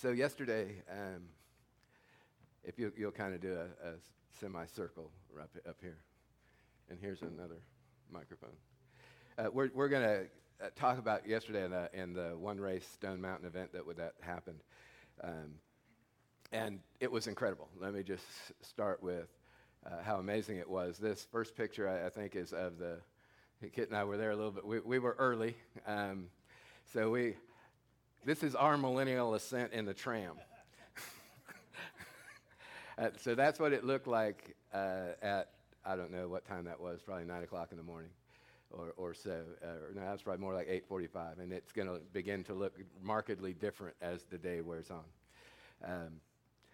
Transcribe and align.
So 0.00 0.12
yesterday, 0.12 0.76
um, 0.88 1.24
if 2.62 2.78
you, 2.78 2.92
you'll 2.96 3.10
kind 3.10 3.34
of 3.34 3.40
do 3.40 3.54
a, 3.54 3.88
a 3.88 3.92
semicircle 4.40 5.10
up, 5.40 5.50
up 5.68 5.74
here, 5.80 5.96
and 6.88 7.00
here's 7.00 7.22
another 7.22 7.56
microphone. 8.08 8.54
Uh, 9.36 9.48
we're 9.52 9.70
we're 9.74 9.88
going 9.88 10.04
to 10.04 10.20
uh, 10.64 10.68
talk 10.76 11.00
about 11.00 11.26
yesterday 11.26 11.64
in 11.64 11.72
the, 11.72 11.90
in 11.92 12.12
the 12.12 12.36
One 12.38 12.60
Race 12.60 12.86
Stone 12.86 13.20
Mountain 13.20 13.48
event 13.48 13.72
that, 13.72 13.96
that 13.96 14.12
happened. 14.20 14.60
Um, 15.24 15.56
and 16.52 16.78
it 17.00 17.10
was 17.10 17.26
incredible. 17.26 17.68
Let 17.80 17.92
me 17.92 18.04
just 18.04 18.24
start 18.62 19.02
with 19.02 19.26
uh, 19.84 20.00
how 20.04 20.18
amazing 20.20 20.58
it 20.58 20.70
was. 20.70 20.98
This 20.98 21.26
first 21.32 21.56
picture, 21.56 21.88
I, 21.88 22.06
I, 22.06 22.08
think, 22.08 22.36
is 22.36 22.52
of 22.52 22.78
the 22.78 23.00
Kit 23.74 23.88
and 23.88 23.96
I 23.96 24.04
were 24.04 24.16
there 24.16 24.30
a 24.30 24.36
little 24.36 24.52
bit. 24.52 24.64
We, 24.64 24.78
we 24.78 25.00
were 25.00 25.16
early, 25.18 25.56
um, 25.88 26.26
so 26.92 27.10
we. 27.10 27.34
This 28.24 28.42
is 28.42 28.54
our 28.54 28.76
millennial 28.76 29.34
ascent 29.34 29.72
in 29.72 29.84
the 29.84 29.94
tram. 29.94 30.34
uh, 32.98 33.10
so 33.18 33.34
that's 33.34 33.60
what 33.60 33.72
it 33.72 33.84
looked 33.84 34.06
like 34.06 34.56
uh, 34.74 35.12
at 35.22 35.50
I 35.84 35.96
don't 35.96 36.10
know 36.10 36.28
what 36.28 36.44
time 36.44 36.64
that 36.64 36.78
was, 36.80 37.00
probably 37.00 37.24
nine 37.24 37.42
o'clock 37.42 37.68
in 37.70 37.78
the 37.78 37.82
morning, 37.82 38.10
or 38.70 38.92
or 38.96 39.14
so. 39.14 39.44
Uh, 39.62 39.94
no, 39.94 40.02
that's 40.02 40.22
probably 40.22 40.40
more 40.40 40.52
like 40.52 40.66
eight 40.68 40.86
forty-five, 40.86 41.38
and 41.38 41.52
it's 41.52 41.72
going 41.72 41.88
to 41.88 42.00
begin 42.12 42.44
to 42.44 42.54
look 42.54 42.74
markedly 43.02 43.54
different 43.54 43.96
as 44.02 44.24
the 44.24 44.36
day 44.36 44.60
wears 44.60 44.90
on. 44.90 45.04
Um, 45.84 46.20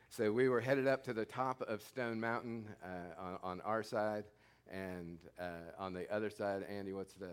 so 0.09 0.33
we 0.33 0.49
were 0.49 0.61
headed 0.61 0.87
up 0.87 1.05
to 1.05 1.13
the 1.13 1.25
top 1.25 1.61
of 1.63 1.83
Stone 1.83 2.21
Mountain 2.21 2.67
uh, 2.83 3.21
on, 3.21 3.39
on, 3.43 3.61
our 3.61 3.83
side, 3.83 4.25
and 4.71 5.19
uh, 5.39 5.73
on 5.79 5.93
the 5.93 6.13
other 6.13 6.31
side, 6.31 6.65
Andy, 6.69 6.93
what's 6.93 7.15
the? 7.15 7.31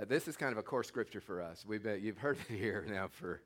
Uh, 0.00 0.04
this 0.04 0.28
is 0.28 0.36
kind 0.36 0.52
of 0.52 0.58
a 0.58 0.62
core 0.62 0.84
scripture 0.84 1.20
for 1.20 1.42
us. 1.42 1.64
We've 1.66 1.82
been, 1.82 2.00
you've 2.00 2.18
heard 2.18 2.38
it 2.48 2.56
here 2.56 2.84
now 2.88 3.08
for 3.10 3.40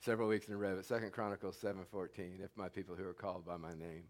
several 0.00 0.28
weeks 0.28 0.46
in 0.46 0.54
a 0.54 0.56
row. 0.56 0.76
But 0.76 0.84
Second 0.84 1.12
Chronicles 1.12 1.56
seven 1.56 1.82
fourteen. 1.90 2.38
If 2.42 2.50
my 2.56 2.68
people 2.68 2.94
who 2.94 3.04
are 3.08 3.14
called 3.14 3.44
by 3.44 3.56
my 3.56 3.74
name 3.74 4.04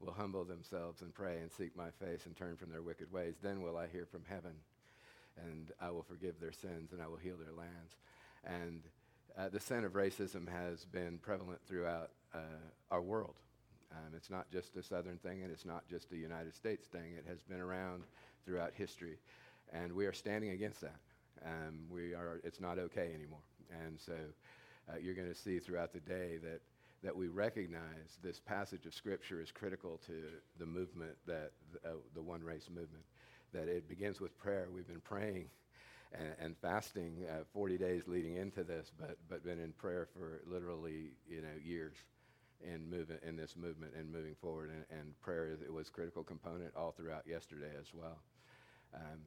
will 0.00 0.12
humble 0.12 0.44
themselves 0.44 1.02
and 1.02 1.14
pray 1.14 1.38
and 1.38 1.50
seek 1.50 1.76
my 1.76 1.90
face 1.90 2.26
and 2.26 2.36
turn 2.36 2.56
from 2.56 2.70
their 2.70 2.82
wicked 2.82 3.12
ways, 3.12 3.34
then 3.42 3.62
will 3.62 3.76
I 3.76 3.86
hear 3.86 4.06
from 4.06 4.22
heaven, 4.28 4.54
and 5.46 5.70
I 5.80 5.90
will 5.90 6.02
forgive 6.02 6.40
their 6.40 6.52
sins 6.52 6.92
and 6.92 7.00
I 7.00 7.06
will 7.06 7.16
heal 7.16 7.36
their 7.36 7.54
lands. 7.54 7.96
And 8.44 8.82
uh, 9.38 9.48
the 9.48 9.60
sin 9.60 9.84
of 9.84 9.92
racism 9.92 10.48
has 10.48 10.84
been 10.84 11.18
prevalent 11.18 11.60
throughout 11.68 12.10
uh, 12.34 12.38
our 12.90 13.02
world. 13.02 13.36
Um, 13.92 14.14
it's 14.16 14.30
not 14.30 14.50
just 14.50 14.76
a 14.76 14.82
Southern 14.82 15.18
thing, 15.18 15.42
and 15.42 15.52
it's 15.52 15.64
not 15.64 15.88
just 15.88 16.10
a 16.10 16.16
United 16.16 16.56
States 16.56 16.88
thing. 16.88 17.14
It 17.16 17.24
has 17.28 17.44
been 17.44 17.60
around 17.60 18.02
throughout 18.44 18.72
history, 18.74 19.18
and 19.72 19.92
we 19.92 20.06
are 20.06 20.12
standing 20.12 20.50
against 20.50 20.80
that. 20.80 20.96
Um, 21.44 21.86
we 21.90 22.14
are. 22.14 22.40
It's 22.44 22.60
not 22.60 22.78
okay 22.78 23.12
anymore, 23.14 23.44
and 23.70 23.98
so 24.00 24.14
uh, 24.88 24.96
you're 25.00 25.14
going 25.14 25.28
to 25.28 25.34
see 25.34 25.58
throughout 25.58 25.92
the 25.92 26.00
day 26.00 26.38
that 26.42 26.60
that 27.02 27.14
we 27.14 27.28
recognize 27.28 28.18
this 28.22 28.40
passage 28.40 28.86
of 28.86 28.94
Scripture 28.94 29.40
is 29.40 29.52
critical 29.52 30.00
to 30.06 30.12
the 30.58 30.66
movement 30.66 31.12
that 31.26 31.52
uh, 31.84 31.90
the 32.14 32.22
One 32.22 32.42
Race 32.42 32.68
movement. 32.68 33.04
That 33.52 33.68
it 33.68 33.88
begins 33.88 34.20
with 34.20 34.36
prayer. 34.38 34.68
We've 34.72 34.88
been 34.88 35.00
praying 35.00 35.48
and, 36.12 36.34
and 36.40 36.56
fasting 36.60 37.24
uh, 37.30 37.44
40 37.52 37.78
days 37.78 38.02
leading 38.06 38.36
into 38.36 38.64
this, 38.64 38.90
but 38.98 39.18
but 39.28 39.44
been 39.44 39.60
in 39.60 39.72
prayer 39.72 40.08
for 40.12 40.40
literally 40.46 41.12
you 41.28 41.42
know 41.42 41.56
years 41.64 41.96
in 42.64 42.88
moving 42.88 43.18
in 43.26 43.36
this 43.36 43.54
movement 43.56 43.92
and 43.98 44.10
moving 44.10 44.34
forward. 44.40 44.70
And, 44.70 45.00
and 45.00 45.20
prayer 45.20 45.56
it 45.64 45.72
was 45.72 45.90
critical 45.90 46.22
component 46.22 46.74
all 46.76 46.92
throughout 46.92 47.26
yesterday 47.26 47.72
as 47.78 47.92
well. 47.92 48.18
Um, 48.94 49.20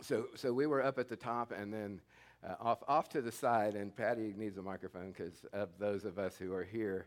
so, 0.00 0.26
so 0.34 0.52
we 0.52 0.66
were 0.66 0.82
up 0.82 0.98
at 0.98 1.08
the 1.08 1.16
top 1.16 1.52
and 1.52 1.72
then 1.72 2.00
uh, 2.46 2.54
off, 2.60 2.82
off 2.88 3.08
to 3.10 3.22
the 3.22 3.30
side, 3.30 3.74
and 3.74 3.94
Patty 3.94 4.34
needs 4.36 4.58
a 4.58 4.62
microphone 4.62 5.12
because 5.12 5.44
of 5.52 5.68
those 5.78 6.04
of 6.04 6.18
us 6.18 6.36
who 6.36 6.52
are 6.52 6.64
here, 6.64 7.06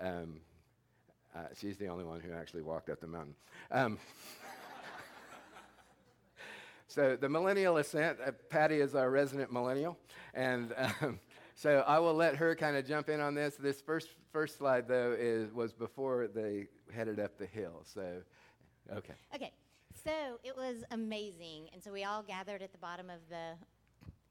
um, 0.00 0.40
uh, 1.34 1.42
she's 1.56 1.76
the 1.78 1.86
only 1.86 2.04
one 2.04 2.20
who 2.20 2.32
actually 2.32 2.62
walked 2.62 2.90
up 2.90 3.00
the 3.00 3.06
mountain. 3.06 3.34
Um, 3.70 3.98
so 6.88 7.16
the 7.16 7.28
millennial 7.28 7.76
ascent, 7.76 8.18
uh, 8.24 8.32
Patty 8.50 8.80
is 8.80 8.94
our 8.94 9.10
resident 9.10 9.52
millennial, 9.52 9.96
and 10.32 10.74
um, 11.00 11.20
so 11.54 11.84
I 11.86 11.98
will 11.98 12.14
let 12.14 12.36
her 12.36 12.54
kind 12.54 12.76
of 12.76 12.86
jump 12.86 13.08
in 13.08 13.20
on 13.20 13.34
this. 13.34 13.56
This 13.56 13.80
first 13.80 14.08
first 14.32 14.58
slide 14.58 14.88
though 14.88 15.14
is 15.18 15.52
was 15.52 15.72
before 15.72 16.28
they 16.28 16.66
headed 16.92 17.20
up 17.20 17.38
the 17.38 17.46
hill. 17.46 17.82
So, 17.84 18.22
okay. 18.92 19.14
Okay. 19.34 19.52
So 20.04 20.38
it 20.44 20.54
was 20.54 20.84
amazing, 20.90 21.70
and 21.72 21.82
so 21.82 21.90
we 21.90 22.04
all 22.04 22.22
gathered 22.22 22.60
at 22.60 22.72
the 22.72 22.78
bottom 22.78 23.08
of 23.08 23.20
the 23.30 23.56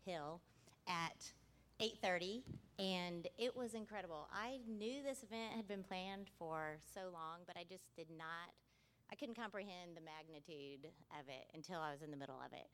hill 0.06 0.40
at 0.88 1.34
8:30, 1.80 2.44
and 2.78 3.28
it 3.40 3.56
was 3.56 3.74
incredible. 3.74 4.30
I 4.32 4.60
knew 4.68 5.02
this 5.02 5.24
event 5.24 5.54
had 5.54 5.68
been 5.68 5.84
planned 5.84 6.30
for 6.38 6.78
so 6.94 7.10
long, 7.12 7.40
but 7.48 7.58
I 7.58 7.64
just 7.64 7.86
did 7.96 8.12
not. 8.12 8.54
I 9.12 9.16
couldn't 9.16 9.34
comprehend 9.34 9.98
the 9.98 10.02
magnitude 10.02 10.92
of 11.20 11.28
it 11.28 11.50
until 11.56 11.80
I 11.80 11.92
was 11.92 12.04
in 12.04 12.12
the 12.12 12.18
middle 12.18 12.40
of 12.40 12.54
it. 12.54 12.70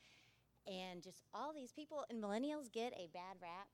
And 0.69 1.01
just 1.01 1.23
all 1.33 1.53
these 1.53 1.71
people 1.71 2.05
and 2.09 2.21
millennials 2.21 2.69
get 2.69 2.91
a 2.97 3.07
bad 3.13 3.37
rap 3.41 3.69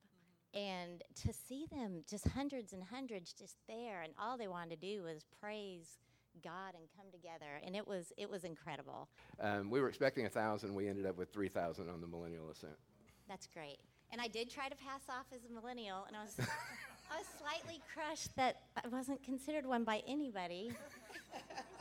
mm-hmm. 0.54 0.60
and 0.60 1.04
to 1.24 1.34
see 1.34 1.66
them 1.66 2.04
just 2.08 2.28
hundreds 2.28 2.74
and 2.74 2.84
hundreds 2.84 3.34
just 3.34 3.58
there 3.68 4.04
and 4.04 4.14
all 4.20 4.38
they 4.38 4.48
wanted 4.48 4.80
to 4.80 4.88
do 4.88 5.02
was 5.02 5.26
praise 5.42 5.98
god 6.44 6.74
and 6.76 6.84
come 6.96 7.06
together 7.12 7.60
and 7.66 7.76
it 7.76 7.88
was 7.88 8.14
it 8.18 8.30
was 8.30 8.44
incredible. 8.44 9.10
Um, 9.40 9.70
we 9.70 9.82
were 9.82 9.90
expecting 9.90 10.26
a 10.26 10.30
thousand 10.30 10.74
we 10.74 10.88
ended 10.88 11.06
up 11.06 11.18
with 11.18 11.32
3000 11.32 11.90
on 11.90 12.02
the 12.02 12.08
millennial 12.08 12.50
ascent. 12.50 12.78
That's 13.28 13.48
great. 13.48 13.78
And 14.12 14.22
i 14.22 14.28
did 14.28 14.50
try 14.50 14.70
to 14.70 14.76
pass 14.76 15.02
off 15.10 15.26
as 15.34 15.42
a 15.50 15.54
millennial 15.54 16.06
and 16.08 16.16
i 16.16 16.22
was 16.24 16.36
i 16.40 17.18
was 17.18 17.28
slightly 17.40 17.82
crushed 17.94 18.36
that 18.36 18.62
i 18.84 18.88
wasn't 18.88 19.22
considered 19.24 19.66
one 19.66 19.84
by 19.84 20.02
anybody. 20.08 20.72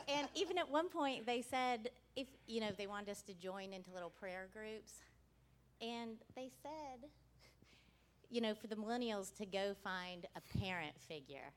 And 0.07 0.27
even 0.35 0.57
at 0.59 0.69
one 0.69 0.89
point 0.89 1.25
they 1.25 1.41
said 1.41 1.89
if 2.15 2.27
you 2.47 2.61
know 2.61 2.69
they 2.77 2.87
wanted 2.87 3.09
us 3.09 3.21
to 3.23 3.33
join 3.33 3.73
into 3.73 3.91
little 3.91 4.11
prayer 4.11 4.47
groups 4.53 4.93
and 5.81 6.17
they 6.35 6.49
said 6.61 7.09
you 8.29 8.41
know, 8.41 8.53
for 8.53 8.67
the 8.67 8.75
millennials 8.75 9.33
to 9.37 9.45
go 9.45 9.73
find 9.83 10.25
a 10.35 10.57
parent 10.59 10.93
figure. 11.07 11.51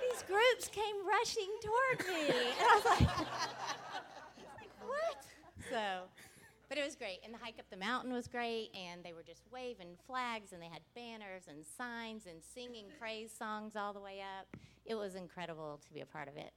These 0.00 0.22
groups 0.22 0.68
came 0.68 0.96
rushing 1.06 1.50
toward 1.62 2.06
me. 2.08 2.28
And 2.28 2.60
I 2.60 2.74
was 2.74 2.84
like, 2.84 3.00
like, 4.60 4.70
what? 4.86 5.24
So, 5.70 6.02
but 6.68 6.78
it 6.78 6.84
was 6.84 6.94
great. 6.94 7.18
And 7.24 7.32
the 7.32 7.38
hike 7.38 7.58
up 7.58 7.68
the 7.70 7.76
mountain 7.76 8.12
was 8.12 8.28
great. 8.28 8.70
And 8.74 9.02
they 9.04 9.12
were 9.12 9.22
just 9.22 9.42
waving 9.52 9.96
flags 10.06 10.52
and 10.52 10.60
they 10.60 10.68
had 10.68 10.82
banners 10.94 11.44
and 11.48 11.64
signs 11.64 12.26
and 12.26 12.42
singing 12.42 12.86
praise 12.98 13.32
songs 13.32 13.76
all 13.76 13.92
the 13.92 14.00
way 14.00 14.20
up. 14.20 14.46
It 14.84 14.94
was 14.94 15.14
incredible 15.14 15.80
to 15.86 15.92
be 15.92 16.00
a 16.00 16.06
part 16.06 16.28
of 16.28 16.36
it. 16.36 16.52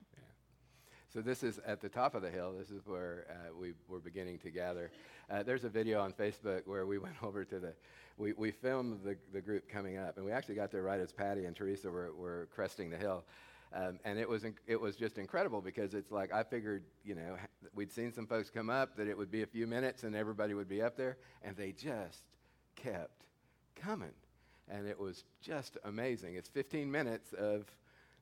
So 1.14 1.22
this 1.22 1.42
is 1.42 1.60
at 1.66 1.80
the 1.80 1.88
top 1.88 2.16
of 2.16 2.22
the 2.22 2.30
hill. 2.30 2.54
This 2.58 2.70
is 2.70 2.86
where 2.86 3.26
uh, 3.30 3.56
we 3.58 3.74
were 3.88 4.00
beginning 4.00 4.40
to 4.40 4.50
gather. 4.50 4.92
Uh, 5.30 5.42
there's 5.42 5.64
a 5.64 5.70
video 5.70 6.02
on 6.02 6.12
Facebook 6.12 6.68
where 6.68 6.86
we 6.86 6.98
went 6.98 7.16
over 7.24 7.46
to 7.46 7.60
the, 7.60 7.74
we, 8.18 8.34
we 8.34 8.52
filmed 8.52 9.00
the, 9.04 9.16
the 9.32 9.40
group 9.40 9.70
coming 9.70 9.98
up, 9.98 10.18
and 10.18 10.26
we 10.26 10.32
actually 10.32 10.56
got 10.56 10.70
there 10.70 10.84
right 10.84 11.00
as 11.00 11.14
Patty 11.14 11.46
and 11.46 11.56
Teresa 11.56 11.90
were, 11.90 12.14
were 12.14 12.50
cresting 12.54 12.90
the 12.90 12.98
hill. 12.98 13.24
Um, 13.74 14.00
and 14.04 14.20
it 14.20 14.28
was, 14.28 14.44
inc- 14.44 14.60
it 14.66 14.80
was 14.80 14.96
just 14.96 15.18
incredible 15.18 15.62
because 15.62 15.94
it's 15.94 16.12
like 16.12 16.34
I 16.34 16.44
figured, 16.44 16.84
you 17.06 17.16
know, 17.16 17.38
we'd 17.74 17.92
seen 17.92 18.12
some 18.14 18.26
folks 18.26 18.50
come 18.50 18.70
up 18.70 18.96
that 18.98 19.08
it 19.08 19.18
would 19.18 19.32
be 19.32 19.44
a 19.44 19.48
few 19.48 19.68
minutes 19.68 20.04
and 20.04 20.16
everybody 20.16 20.54
would 20.54 20.70
be 20.70 20.82
up 20.82 20.98
there, 20.98 21.18
and 21.42 21.56
they 21.56 21.72
just 21.72 22.24
kept 22.76 23.26
coming. 23.76 24.14
And 24.70 24.88
it 24.88 25.00
was 25.00 25.24
just 25.42 25.78
amazing. 25.86 26.36
It's 26.36 26.50
15 26.50 26.92
minutes 26.92 27.32
of 27.34 27.66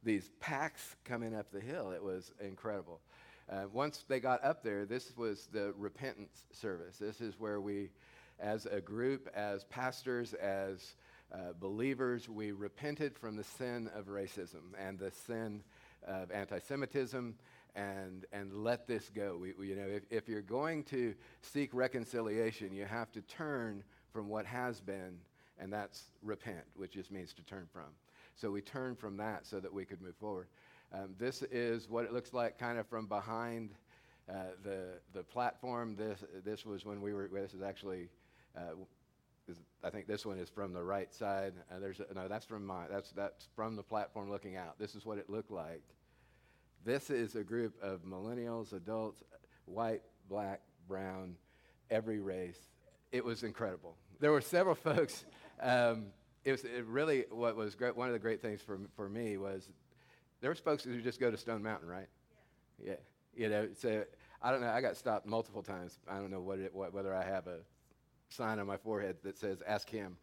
these 0.05 0.29
packs 0.39 0.95
coming 1.03 1.35
up 1.35 1.51
the 1.51 1.59
hill. 1.59 1.91
It 1.91 2.01
was 2.01 2.31
incredible. 2.39 3.01
Uh, 3.49 3.63
once 3.73 4.05
they 4.07 4.19
got 4.19 4.43
up 4.43 4.63
there, 4.63 4.85
this 4.85 5.15
was 5.17 5.47
the 5.51 5.73
repentance 5.77 6.45
service. 6.51 6.97
This 6.97 7.21
is 7.21 7.39
where 7.39 7.59
we, 7.59 7.89
as 8.39 8.65
a 8.67 8.79
group, 8.79 9.29
as 9.35 9.65
pastors, 9.65 10.33
as 10.33 10.95
uh, 11.33 11.53
believers, 11.59 12.29
we 12.29 12.51
repented 12.51 13.17
from 13.17 13.35
the 13.35 13.43
sin 13.43 13.89
of 13.95 14.05
racism 14.05 14.73
and 14.79 14.97
the 14.97 15.11
sin 15.11 15.63
of 16.07 16.31
anti 16.31 16.59
Semitism 16.59 17.35
and, 17.75 18.25
and 18.31 18.53
let 18.53 18.87
this 18.87 19.09
go. 19.13 19.37
We, 19.39 19.53
we, 19.57 19.69
you 19.69 19.75
know, 19.75 19.87
if, 19.87 20.03
if 20.09 20.29
you're 20.29 20.41
going 20.41 20.83
to 20.85 21.13
seek 21.41 21.73
reconciliation, 21.73 22.73
you 22.73 22.85
have 22.85 23.11
to 23.13 23.21
turn 23.21 23.83
from 24.13 24.29
what 24.29 24.45
has 24.45 24.79
been, 24.79 25.17
and 25.59 25.73
that's 25.73 26.03
repent, 26.23 26.63
which 26.75 26.93
just 26.93 27.11
means 27.11 27.33
to 27.33 27.43
turn 27.43 27.67
from. 27.71 27.91
So 28.35 28.51
we 28.51 28.61
turned 28.61 28.99
from 28.99 29.17
that 29.17 29.45
so 29.45 29.59
that 29.59 29.73
we 29.73 29.85
could 29.85 30.01
move 30.01 30.15
forward. 30.17 30.47
Um, 30.93 31.15
this 31.17 31.41
is 31.43 31.89
what 31.89 32.05
it 32.05 32.13
looks 32.13 32.33
like 32.33 32.57
kind 32.59 32.77
of 32.77 32.87
from 32.87 33.07
behind 33.07 33.71
uh, 34.29 34.33
the, 34.63 34.99
the 35.13 35.23
platform. 35.23 35.95
This, 35.95 36.23
this 36.43 36.65
was 36.65 36.85
when 36.85 37.01
we 37.01 37.13
were, 37.13 37.29
this 37.31 37.53
is 37.53 37.61
actually, 37.61 38.09
uh, 38.57 38.75
is, 39.47 39.57
I 39.83 39.89
think 39.89 40.07
this 40.07 40.25
one 40.25 40.37
is 40.37 40.49
from 40.49 40.73
the 40.73 40.83
right 40.83 41.13
side. 41.13 41.53
Uh, 41.71 41.79
there's 41.79 41.99
a, 41.99 42.13
no, 42.13 42.27
that's 42.27 42.45
from 42.45 42.65
my, 42.65 42.87
that's, 42.89 43.11
that's 43.11 43.47
from 43.55 43.75
the 43.75 43.83
platform 43.83 44.29
looking 44.29 44.57
out. 44.57 44.77
This 44.79 44.95
is 44.95 45.05
what 45.05 45.17
it 45.17 45.29
looked 45.29 45.51
like. 45.51 45.83
This 46.83 47.09
is 47.09 47.35
a 47.35 47.43
group 47.43 47.73
of 47.81 48.03
millennials, 48.03 48.73
adults, 48.73 49.23
white, 49.65 50.01
black, 50.29 50.61
brown, 50.87 51.35
every 51.89 52.19
race. 52.19 52.59
It 53.11 53.23
was 53.23 53.43
incredible. 53.43 53.95
There 54.19 54.31
were 54.31 54.41
several 54.41 54.75
folks 54.75 55.25
um, 55.61 56.07
it 56.45 56.51
was 56.51 56.63
it 56.63 56.85
really 56.85 57.25
what 57.29 57.55
was 57.55 57.75
great. 57.75 57.95
One 57.95 58.07
of 58.07 58.13
the 58.13 58.19
great 58.19 58.41
things 58.41 58.61
for 58.61 58.79
for 58.95 59.09
me 59.09 59.37
was 59.37 59.69
there 60.41 60.49
was 60.49 60.59
folks 60.59 60.83
who 60.83 61.01
just 61.01 61.19
go 61.19 61.31
to 61.31 61.37
Stone 61.37 61.63
Mountain, 61.63 61.89
right? 61.89 62.07
Yeah. 62.83 62.91
yeah. 62.91 62.95
You 63.35 63.49
know, 63.49 63.67
so 63.77 64.05
I 64.41 64.51
don't 64.51 64.61
know. 64.61 64.69
I 64.69 64.79
got 64.79 64.95
stopped 64.95 65.25
multiple 65.25 65.63
times. 65.63 65.99
I 66.07 66.17
don't 66.17 66.31
know 66.31 66.39
what 66.39 66.59
it, 66.59 66.73
what, 66.73 66.93
whether 66.93 67.13
I 67.13 67.23
have 67.23 67.47
a 67.47 67.59
sign 68.29 68.59
on 68.59 68.67
my 68.67 68.77
forehead 68.77 69.17
that 69.23 69.37
says 69.37 69.61
"Ask 69.67 69.89
Him." 69.89 70.17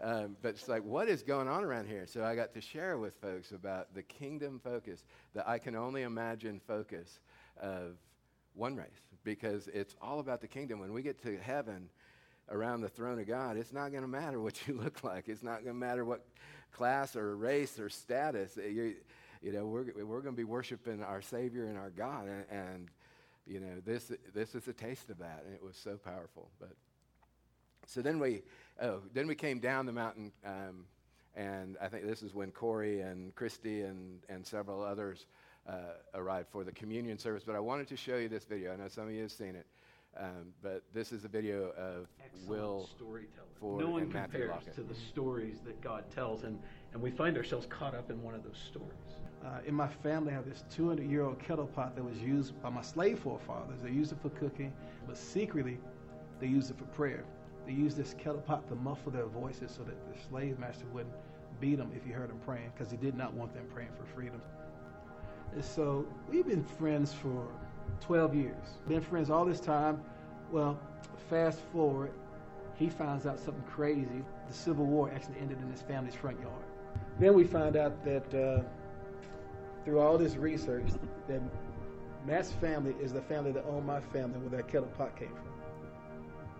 Um, 0.00 0.36
but 0.42 0.50
it's 0.50 0.68
like, 0.68 0.82
what 0.82 1.08
is 1.08 1.22
going 1.22 1.48
on 1.48 1.62
around 1.64 1.86
here? 1.86 2.06
So 2.06 2.24
I 2.24 2.34
got 2.34 2.52
to 2.54 2.60
share 2.60 2.98
with 2.98 3.14
folks 3.20 3.52
about 3.52 3.94
the 3.94 4.02
kingdom 4.02 4.60
focus, 4.62 5.04
the 5.34 5.48
I 5.48 5.58
can 5.58 5.76
only 5.76 6.02
imagine 6.02 6.60
focus 6.66 7.20
of 7.60 7.96
one 8.54 8.76
race, 8.76 9.08
because 9.22 9.68
it's 9.68 9.94
all 10.02 10.20
about 10.20 10.40
the 10.40 10.48
kingdom. 10.48 10.80
When 10.80 10.92
we 10.92 11.02
get 11.02 11.22
to 11.22 11.36
heaven, 11.38 11.88
around 12.50 12.80
the 12.82 12.88
throne 12.88 13.18
of 13.18 13.26
God, 13.26 13.56
it's 13.56 13.72
not 13.72 13.90
going 13.90 14.02
to 14.02 14.08
matter 14.08 14.40
what 14.40 14.66
you 14.66 14.74
look 14.82 15.02
like. 15.04 15.28
It's 15.28 15.42
not 15.42 15.64
going 15.64 15.74
to 15.74 15.80
matter 15.80 16.04
what 16.04 16.24
class 16.72 17.16
or 17.16 17.36
race 17.36 17.78
or 17.78 17.88
status. 17.88 18.56
You, 18.56 18.94
you 19.42 19.52
know, 19.52 19.66
we're, 19.66 19.84
we're 20.04 20.20
going 20.20 20.34
to 20.34 20.40
be 20.40 20.44
worshiping 20.44 21.02
our 21.02 21.22
Savior 21.22 21.66
and 21.66 21.78
our 21.78 21.90
God. 21.90 22.26
And, 22.26 22.44
and, 22.50 22.88
you 23.46 23.60
know, 23.60 23.80
this, 23.84 24.10
this 24.34 24.54
is 24.54 24.68
a 24.68 24.72
taste 24.72 25.10
of 25.10 25.18
that. 25.18 25.44
And 25.46 25.54
it 25.54 25.62
was 25.62 25.76
so 25.76 25.96
powerful. 25.96 26.48
But 26.58 26.70
so 27.86 28.00
then 28.00 28.18
we, 28.18 28.42
oh, 28.80 29.00
then 29.12 29.26
we 29.26 29.34
came 29.34 29.58
down 29.58 29.86
the 29.86 29.92
mountain. 29.92 30.32
Um, 30.44 30.86
and 31.36 31.76
I 31.80 31.88
think 31.88 32.06
this 32.06 32.22
is 32.22 32.34
when 32.34 32.50
Cory 32.52 33.00
and 33.00 33.34
Christy 33.34 33.82
and, 33.82 34.20
and 34.28 34.46
several 34.46 34.82
others 34.82 35.26
uh, 35.68 35.94
arrived 36.14 36.48
for 36.50 36.64
the 36.64 36.72
communion 36.72 37.18
service. 37.18 37.42
But 37.44 37.56
I 37.56 37.60
wanted 37.60 37.88
to 37.88 37.96
show 37.96 38.16
you 38.16 38.28
this 38.28 38.44
video. 38.44 38.72
I 38.72 38.76
know 38.76 38.88
some 38.88 39.08
of 39.08 39.12
you 39.12 39.22
have 39.22 39.32
seen 39.32 39.54
it. 39.56 39.66
Um, 40.16 40.52
but 40.62 40.82
this 40.92 41.12
is 41.12 41.24
a 41.24 41.28
video 41.28 41.70
of 41.70 42.06
Excellent 42.24 42.48
Will 42.48 42.88
storyteller. 42.96 43.48
Ford 43.58 43.80
no 43.80 43.90
one 43.90 44.02
and 44.02 44.12
Matthew 44.12 44.40
compares 44.40 44.50
Lockett. 44.50 44.74
to 44.76 44.82
the 44.82 44.94
stories 44.94 45.60
that 45.64 45.80
God 45.80 46.04
tells, 46.14 46.44
and, 46.44 46.58
and 46.92 47.02
we 47.02 47.10
find 47.10 47.36
ourselves 47.36 47.66
caught 47.66 47.94
up 47.94 48.10
in 48.10 48.22
one 48.22 48.34
of 48.34 48.44
those 48.44 48.58
stories. 48.58 48.90
Uh, 49.44 49.58
in 49.66 49.74
my 49.74 49.88
family, 49.88 50.32
I 50.32 50.36
have 50.36 50.48
this 50.48 50.64
200 50.70 51.10
year 51.10 51.24
old 51.24 51.38
kettle 51.38 51.66
pot 51.66 51.96
that 51.96 52.04
was 52.04 52.18
used 52.18 52.60
by 52.62 52.70
my 52.70 52.82
slave 52.82 53.18
forefathers. 53.18 53.80
They 53.82 53.90
used 53.90 54.12
it 54.12 54.18
for 54.22 54.30
cooking, 54.30 54.72
but 55.06 55.18
secretly, 55.18 55.78
they 56.40 56.46
used 56.46 56.70
it 56.70 56.78
for 56.78 56.84
prayer. 56.86 57.24
They 57.66 57.72
used 57.72 57.96
this 57.96 58.14
kettle 58.14 58.40
pot 58.40 58.68
to 58.68 58.74
muffle 58.76 59.10
their 59.10 59.26
voices 59.26 59.72
so 59.76 59.82
that 59.84 59.96
the 60.12 60.20
slave 60.28 60.58
master 60.58 60.86
wouldn't 60.92 61.14
beat 61.60 61.76
them 61.76 61.90
if 61.96 62.04
he 62.04 62.10
heard 62.10 62.30
them 62.30 62.40
praying, 62.44 62.70
because 62.74 62.90
he 62.90 62.96
did 62.96 63.16
not 63.16 63.32
want 63.34 63.54
them 63.54 63.64
praying 63.72 63.90
for 63.98 64.04
freedom. 64.14 64.40
And 65.54 65.64
so 65.64 66.06
we've 66.28 66.46
been 66.46 66.64
friends 66.64 67.12
for 67.12 67.48
12 68.00 68.34
years. 68.34 68.66
Been 68.88 69.00
friends 69.00 69.30
all 69.30 69.44
this 69.44 69.60
time. 69.60 70.02
Well, 70.50 70.78
fast 71.30 71.60
forward, 71.72 72.12
he 72.76 72.88
finds 72.88 73.26
out 73.26 73.38
something 73.38 73.64
crazy. 73.64 74.24
The 74.48 74.54
Civil 74.54 74.86
War 74.86 75.10
actually 75.14 75.38
ended 75.40 75.58
in 75.60 75.70
his 75.70 75.82
family's 75.82 76.14
front 76.14 76.40
yard. 76.40 76.62
Then 77.18 77.34
we 77.34 77.44
find 77.44 77.76
out 77.76 78.04
that 78.04 78.34
uh, 78.34 78.62
through 79.84 80.00
all 80.00 80.18
this 80.18 80.36
research, 80.36 80.86
that 81.28 81.40
Matt's 82.26 82.52
family 82.52 82.94
is 83.00 83.12
the 83.12 83.22
family 83.22 83.52
that 83.52 83.64
owned 83.66 83.86
my 83.86 84.00
family 84.00 84.38
where 84.38 84.50
that 84.50 84.68
kettle 84.68 84.88
pot 84.98 85.16
came 85.16 85.28
from. 85.28 85.54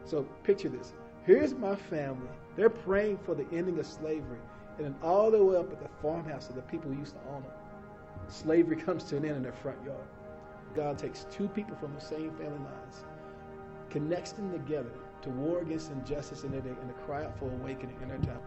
So 0.04 0.22
picture 0.42 0.68
this. 0.68 0.92
Here's 1.24 1.54
my 1.54 1.74
family. 1.74 2.28
They're 2.56 2.70
praying 2.70 3.18
for 3.24 3.34
the 3.34 3.46
ending 3.50 3.78
of 3.78 3.86
slavery. 3.86 4.38
And 4.76 4.86
then 4.86 4.94
all 5.02 5.30
the 5.30 5.42
way 5.42 5.56
up 5.56 5.72
at 5.72 5.80
the 5.80 5.88
farmhouse 6.02 6.48
of 6.48 6.56
the 6.56 6.62
people 6.62 6.90
who 6.90 6.98
used 6.98 7.14
to 7.14 7.20
own 7.30 7.42
it, 7.42 8.32
slavery 8.32 8.76
comes 8.86 9.04
to 9.04 9.16
an 9.16 9.24
end 9.24 9.36
in 9.36 9.42
their 9.42 9.52
front 9.52 9.78
yard. 9.84 10.06
God 10.74 10.98
takes 10.98 11.26
two 11.30 11.48
people 11.48 11.76
from 11.76 11.94
the 11.94 12.00
same 12.00 12.30
family 12.32 12.58
lines, 12.58 13.04
connects 13.90 14.32
them 14.32 14.50
together 14.52 14.92
to 15.22 15.30
war 15.30 15.60
against 15.60 15.90
injustice 15.90 16.42
day 16.42 16.48
and 16.48 16.64
to 16.64 16.94
cry 17.06 17.24
out 17.24 17.38
for 17.38 17.46
awakening 17.46 17.96
in 18.02 18.08
their 18.08 18.18
time. 18.18 18.40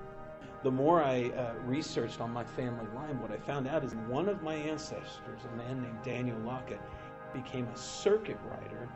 The 0.64 0.72
more 0.72 1.04
I 1.04 1.30
uh, 1.30 1.54
researched 1.66 2.20
on 2.20 2.32
my 2.32 2.44
family 2.44 2.88
line, 2.96 3.22
what 3.22 3.32
I 3.32 3.38
found 3.38 3.68
out 3.68 3.84
is 3.84 3.94
one 4.10 4.28
of 4.28 4.42
my 4.44 4.56
ancestors, 4.56 5.42
a 5.54 5.56
man 5.56 5.82
named 5.82 5.98
Daniel 6.04 6.38
Lockett, 6.40 6.82
became 7.34 7.68
a 7.68 7.78
circuit 7.78 8.38
rider. 8.50 8.90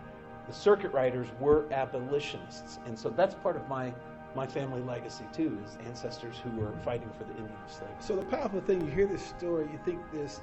The 0.47 0.53
circuit 0.53 0.91
riders 0.91 1.27
were 1.39 1.71
abolitionists, 1.71 2.79
and 2.85 2.97
so 2.97 3.09
that's 3.09 3.35
part 3.35 3.55
of 3.55 3.67
my 3.69 3.93
my 4.35 4.47
family 4.47 4.81
legacy 4.81 5.25
too, 5.33 5.57
is 5.65 5.77
ancestors 5.85 6.37
who 6.43 6.49
were 6.51 6.71
fighting 6.85 7.09
for 7.17 7.25
the 7.25 7.31
ending 7.31 7.55
of 7.65 7.71
slavery. 7.71 7.95
So 7.99 8.15
the 8.15 8.25
powerful 8.25 8.61
thing, 8.61 8.81
you 8.81 8.91
hear 8.91 9.05
this 9.05 9.25
story, 9.25 9.67
you 9.71 9.79
think 9.83 9.99
this, 10.11 10.39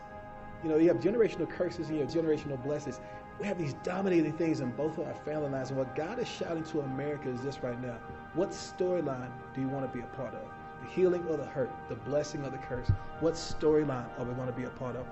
you 0.63 0.69
know, 0.69 0.77
you 0.77 0.89
have 0.89 0.99
generational 0.99 1.49
curses 1.49 1.89
and 1.89 1.99
you 1.99 2.05
have 2.05 2.13
generational 2.13 2.63
blessings. 2.63 3.01
We 3.39 3.47
have 3.47 3.59
these 3.59 3.75
dominating 3.85 4.33
things 4.33 4.61
in 4.61 4.71
both 4.73 4.99
of 4.99 5.07
our 5.07 5.15
family 5.15 5.49
lines. 5.51 5.71
And 5.71 5.79
what 5.79 5.95
God 5.95 6.19
is 6.19 6.27
shouting 6.29 6.65
to 6.65 6.81
America 6.81 7.29
is 7.29 7.41
this 7.43 7.63
right 7.63 7.81
now. 7.81 7.99
What 8.35 8.51
storyline 8.51 9.31
do 9.55 9.61
you 9.61 9.69
want 9.69 9.91
to 9.91 9.97
be 9.97 10.03
a 10.03 10.09
part 10.09 10.35
of? 10.35 10.43
The 10.83 10.89
healing 10.91 11.25
or 11.29 11.37
the 11.37 11.45
hurt? 11.45 11.71
The 11.89 11.95
blessing 11.95 12.45
or 12.45 12.51
the 12.51 12.59
curse? 12.59 12.91
What 13.21 13.35
storyline 13.35 14.09
are 14.19 14.25
we 14.25 14.35
going 14.35 14.49
to 14.49 14.53
be 14.53 14.65
a 14.65 14.71
part 14.71 14.97
of? 14.97 15.07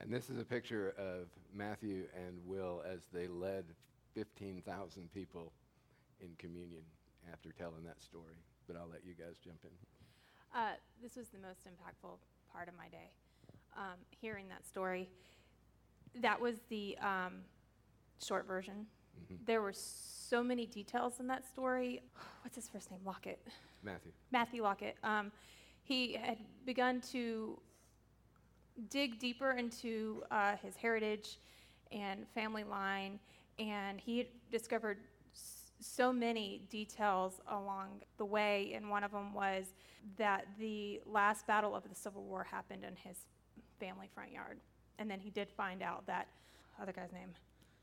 And 0.00 0.12
this 0.12 0.28
is 0.28 0.38
a 0.38 0.44
picture 0.44 0.94
of 0.98 1.28
Matthew 1.54 2.06
and 2.16 2.36
Will 2.44 2.82
as 2.84 3.02
they 3.12 3.28
led 3.28 3.64
15,000 4.14 5.12
people 5.14 5.52
in 6.20 6.30
communion 6.38 6.82
after 7.32 7.52
telling 7.52 7.84
that 7.84 8.02
story. 8.02 8.34
But 8.66 8.76
I'll 8.76 8.88
let 8.90 9.04
you 9.04 9.14
guys 9.14 9.36
jump 9.44 9.58
in. 9.62 9.70
Uh, 10.54 10.72
this 11.02 11.16
was 11.16 11.28
the 11.28 11.38
most 11.38 11.60
impactful 11.66 12.16
part 12.52 12.68
of 12.68 12.74
my 12.76 12.88
day, 12.88 13.10
um, 13.76 13.96
hearing 14.10 14.48
that 14.48 14.66
story. 14.66 15.08
That 16.20 16.40
was 16.40 16.56
the 16.68 16.96
um, 16.98 17.40
short 18.22 18.46
version. 18.46 18.86
Mhm. 19.30 19.46
There 19.46 19.62
were 19.62 19.72
so 19.72 20.42
many 20.42 20.66
details 20.66 21.20
in 21.20 21.26
that 21.28 21.46
story. 21.46 22.02
What's 22.42 22.56
his 22.56 22.68
first 22.68 22.90
name? 22.90 23.00
Lockett. 23.04 23.40
Matthew. 23.82 24.12
Matthew 24.30 24.62
Lockett. 24.62 24.96
Um, 25.02 25.32
he 25.84 26.12
had 26.14 26.38
begun 26.66 27.00
to 27.12 27.58
dig 28.90 29.18
deeper 29.18 29.52
into 29.52 30.22
uh, 30.30 30.56
his 30.56 30.76
heritage 30.76 31.38
and 31.90 32.26
family 32.34 32.64
line, 32.64 33.18
and 33.58 34.00
he 34.00 34.18
had 34.18 34.26
discovered 34.50 34.98
so 35.82 36.12
many 36.12 36.62
details 36.70 37.40
along 37.48 38.02
the 38.18 38.24
way. 38.24 38.72
And 38.74 38.88
one 38.88 39.04
of 39.04 39.10
them 39.12 39.34
was 39.34 39.66
that 40.16 40.46
the 40.58 41.00
last 41.06 41.46
battle 41.46 41.74
of 41.74 41.88
the 41.88 41.94
Civil 41.94 42.22
War 42.24 42.44
happened 42.44 42.84
in 42.84 42.94
his 42.96 43.16
family 43.78 44.08
front 44.14 44.32
yard. 44.32 44.58
And 44.98 45.10
then 45.10 45.20
he 45.20 45.30
did 45.30 45.50
find 45.50 45.82
out 45.82 46.06
that 46.06 46.28
other 46.80 46.92
guy's 46.92 47.12
name, 47.12 47.30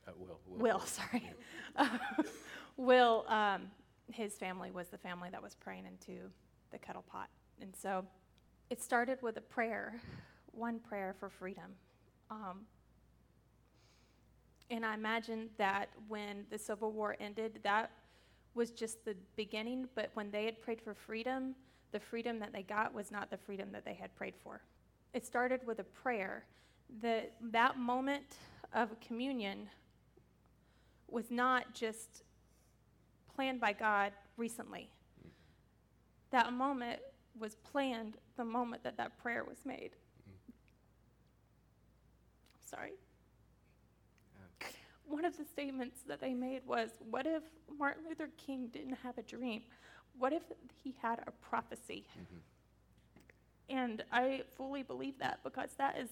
Uh, 0.08 0.12
Will. 0.18 0.40
Will, 0.48 0.80
sorry. 0.86 1.32
Will, 2.78 3.26
um, 3.28 3.64
his 4.12 4.34
family 4.36 4.72
was 4.72 4.88
the 4.88 4.98
family 4.98 5.30
that 5.32 5.42
was 5.42 5.56
praying 5.56 5.86
into 5.86 6.30
the 6.72 6.78
kettle 6.78 7.04
pot. 7.12 7.30
And 7.62 7.76
so 7.76 8.06
it 8.70 8.82
started 8.82 9.22
with 9.22 9.38
a 9.38 9.42
prayer, 9.42 10.00
one 10.52 10.80
prayer 10.80 11.16
for 11.20 11.30
freedom. 11.30 11.76
Um, 12.32 12.62
and 14.70 14.86
I 14.86 14.94
imagine 14.94 15.50
that 15.58 15.90
when 16.08 16.46
the 16.50 16.58
Civil 16.58 16.92
War 16.92 17.16
ended, 17.20 17.60
that 17.64 17.92
was 18.54 18.72
just 18.72 19.04
the 19.04 19.16
beginning. 19.36 19.88
But 19.96 20.12
when 20.14 20.30
they 20.32 20.46
had 20.46 20.62
prayed 20.62 20.82
for 20.82 20.94
freedom, 20.94 21.56
the 21.92 22.00
freedom 22.00 22.40
that 22.40 22.54
they 22.54 22.64
got 22.64 22.94
was 22.94 23.12
not 23.12 23.32
the 23.32 23.38
freedom 23.38 23.72
that 23.72 23.84
they 23.84 23.96
had 23.96 24.16
prayed 24.16 24.36
for. 24.44 24.62
It 25.14 25.26
started 25.26 25.62
with 25.66 25.80
a 25.80 25.84
prayer. 25.84 26.46
The, 27.02 27.24
that 27.52 27.78
moment 27.80 28.36
of 28.74 29.00
communion 29.00 29.70
was 31.08 31.32
not 31.32 31.74
just 31.74 32.24
planned 33.36 33.60
by 33.60 33.74
God 33.74 34.12
recently. 34.38 34.90
That 36.30 36.54
moment 36.54 37.00
was 37.40 37.56
planned 37.56 38.18
the 38.38 38.46
moment 38.46 38.84
that 38.84 38.98
that 38.98 39.18
prayer 39.18 39.44
was 39.44 39.58
made. 39.66 39.92
Mm. 40.30 40.54
Sorry. 42.70 42.94
Of 45.30 45.38
the 45.38 45.46
statements 45.46 46.02
that 46.08 46.20
they 46.20 46.34
made 46.34 46.62
was 46.66 46.90
What 47.08 47.28
if 47.28 47.44
Martin 47.78 48.04
Luther 48.10 48.30
King 48.44 48.68
didn't 48.74 48.96
have 49.04 49.16
a 49.20 49.22
dream? 49.22 49.62
What 50.18 50.34
if 50.34 50.42
he 50.84 50.96
had 51.04 51.20
a 51.28 51.32
prophecy? 51.32 52.08
Mm-hmm. 52.20 53.78
And 53.78 54.04
I 54.12 54.42
fully 54.58 54.82
believe 54.82 55.20
that 55.20 55.42
because 55.44 55.70
that 55.78 56.00
is 56.00 56.10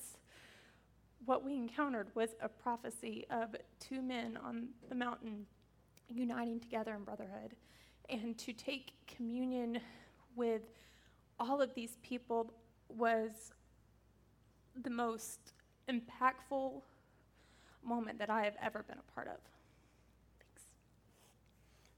what 1.26 1.44
we 1.44 1.56
encountered 1.56 2.10
was 2.14 2.36
a 2.42 2.48
prophecy 2.48 3.26
of 3.32 3.56
two 3.80 4.04
men 4.04 4.38
on 4.46 4.68
the 4.88 4.94
mountain 4.94 5.48
uniting 6.14 6.60
together 6.60 6.94
in 6.94 7.04
brotherhood 7.04 7.56
and 8.10 8.38
to 8.38 8.54
take 8.54 8.94
communion 9.08 9.80
with 10.36 10.62
all 11.40 11.60
of 11.60 11.74
these 11.74 11.98
people 12.04 12.54
was 12.88 13.52
the 14.84 14.92
most 14.92 15.54
impactful 15.90 16.84
moment 17.88 18.20
that 18.20 18.30
I 18.30 18.44
have 18.44 18.56
ever 18.62 18.84
been 18.88 18.98
a 18.98 19.14
part 19.14 19.28
of. 19.28 19.38
Thanks. 20.40 20.66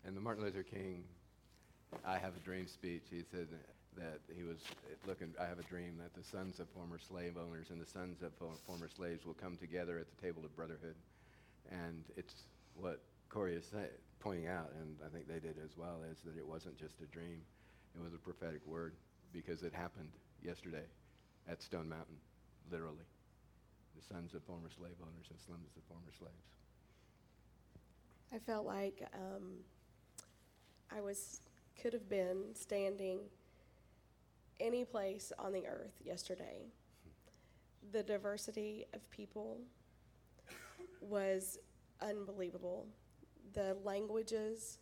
And 0.05 0.15
the 0.15 0.21
Martin 0.21 0.43
Luther 0.43 0.63
King, 0.63 1.03
I 2.05 2.17
have 2.17 2.35
a 2.35 2.39
dream 2.39 2.67
speech, 2.67 3.03
he 3.09 3.23
said 3.31 3.47
that 3.97 4.19
he 4.35 4.43
was 4.43 4.59
looking, 5.07 5.33
I 5.41 5.45
have 5.45 5.59
a 5.59 5.63
dream 5.63 5.97
that 5.97 6.13
the 6.13 6.23
sons 6.23 6.59
of 6.59 6.69
former 6.69 6.99
slave 6.99 7.35
owners 7.37 7.71
and 7.71 7.81
the 7.81 7.89
sons 7.89 8.21
of 8.21 8.31
former 8.65 8.87
slaves 8.87 9.25
will 9.25 9.33
come 9.33 9.57
together 9.57 9.97
at 9.99 10.05
the 10.15 10.21
table 10.21 10.45
of 10.45 10.55
brotherhood. 10.55 10.95
And 11.71 12.03
it's 12.15 12.43
what 12.75 13.01
Cory 13.29 13.55
is 13.55 13.65
saying. 13.65 13.89
pointing 14.19 14.47
out, 14.47 14.71
and 14.79 14.95
I 15.05 15.09
think 15.09 15.27
they 15.27 15.39
did 15.39 15.57
as 15.63 15.77
well, 15.77 15.99
is 16.11 16.19
that 16.25 16.37
it 16.37 16.45
wasn't 16.45 16.77
just 16.77 16.95
a 17.01 17.05
dream. 17.05 17.41
It 17.95 18.03
was 18.03 18.13
a 18.13 18.17
prophetic 18.17 18.65
word 18.65 18.93
because 19.33 19.63
it 19.63 19.73
happened 19.73 20.11
yesterday 20.43 20.85
at 21.49 21.61
Stone 21.61 21.89
Mountain, 21.89 22.17
literally. 22.71 23.05
The 23.99 24.13
sons 24.13 24.33
of 24.33 24.43
former 24.43 24.69
slave 24.69 24.95
owners 25.01 25.27
and 25.29 25.39
sons 25.39 25.75
of 25.75 25.83
former 25.83 26.11
slaves. 26.17 26.55
I 28.33 28.39
felt 28.39 28.65
like 28.65 29.05
um, 29.13 29.57
I 30.95 31.01
was 31.01 31.41
could 31.81 31.91
have 31.93 32.07
been 32.07 32.43
standing 32.53 33.19
any 34.59 34.85
place 34.85 35.33
on 35.37 35.51
the 35.51 35.65
earth 35.65 35.93
yesterday. 36.03 36.67
The 37.91 38.03
diversity 38.03 38.85
of 38.93 39.09
people 39.09 39.57
was 41.01 41.57
unbelievable. 42.01 42.87
The 43.53 43.75
languages, 43.83 44.77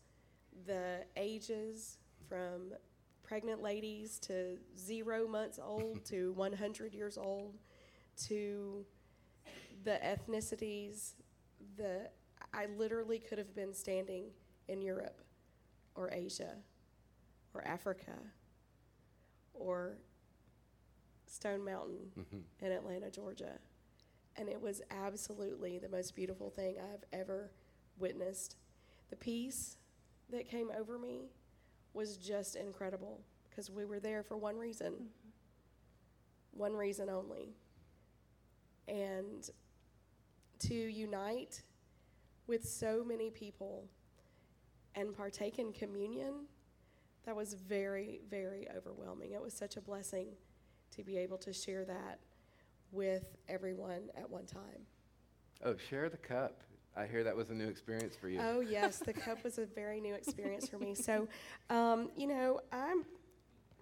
the 0.66 1.06
ages 1.16 1.98
from 2.28 2.74
pregnant 3.24 3.62
ladies 3.64 4.20
to 4.20 4.58
zero 4.78 5.28
months 5.28 5.60
old 5.62 6.06
to 6.06 6.34
100 6.34 6.94
years 6.94 7.18
old 7.18 7.56
to 8.28 8.86
the 9.84 10.00
ethnicities, 10.04 11.14
the 11.78 12.10
I 12.54 12.68
literally 12.78 13.20
could 13.20 13.38
have 13.38 13.56
been 13.56 13.74
standing 13.74 14.26
in 14.68 14.82
Europe 14.82 15.22
or 15.96 16.12
Asia 16.12 16.56
or 17.54 17.66
Africa 17.68 18.14
or 19.54 19.98
Stone 21.26 21.64
Mountain 21.66 22.12
Mm-hmm. 22.18 22.66
in 22.66 22.72
Atlanta, 22.72 23.10
Georgia. 23.12 23.60
And 24.38 24.50
it 24.50 24.62
was 24.62 24.82
absolutely 24.92 25.78
the 25.80 25.90
most 25.90 26.16
beautiful 26.16 26.50
thing 26.50 26.76
I've 26.80 27.04
ever 27.12 27.52
witnessed. 27.98 28.56
The 29.10 29.16
peace 29.16 29.78
that 30.30 30.48
came 30.48 30.70
over 30.78 30.98
me 31.00 31.30
was 31.94 32.18
just 32.18 32.56
incredible 32.56 33.22
because 33.50 33.72
we 33.72 33.86
were 33.86 34.00
there 34.00 34.22
for 34.24 34.38
one 34.38 34.58
reason, 34.58 34.94
one 36.52 36.74
reason 36.74 37.10
only. 37.10 37.56
And 38.88 39.50
to 40.60 40.74
unite 40.74 41.62
with 42.48 42.68
so 42.68 43.04
many 43.06 43.30
people 43.30 43.90
and 44.96 45.16
partake 45.16 45.60
in 45.60 45.72
communion, 45.74 46.46
that 47.26 47.36
was 47.36 47.54
very, 47.54 48.22
very 48.30 48.68
overwhelming. 48.76 49.34
It 49.34 49.42
was 49.42 49.54
such 49.54 49.76
a 49.76 49.82
blessing 49.82 50.30
to 50.96 51.04
be 51.04 51.18
able 51.18 51.38
to 51.40 51.52
share 51.52 51.84
that 51.86 52.20
with 52.92 53.36
everyone 53.50 54.10
at 54.16 54.30
one 54.30 54.46
time. 54.46 54.86
Oh, 55.64 55.76
share 55.90 56.10
the 56.10 56.18
cup. 56.18 56.62
I 56.96 57.06
hear 57.06 57.24
that 57.24 57.36
was 57.36 57.50
a 57.50 57.54
new 57.54 57.68
experience 57.68 58.16
for 58.16 58.30
you. 58.30 58.40
Oh, 58.42 58.62
yes, 58.62 59.00
the 59.00 59.14
cup 59.26 59.44
was 59.44 59.58
a 59.58 59.66
very 59.66 60.00
new 60.00 60.16
experience 60.16 60.68
for 60.68 60.80
me. 60.80 60.96
So, 60.96 61.28
um, 61.70 62.10
you 62.16 62.28
know, 62.28 62.62
I'm 62.72 63.06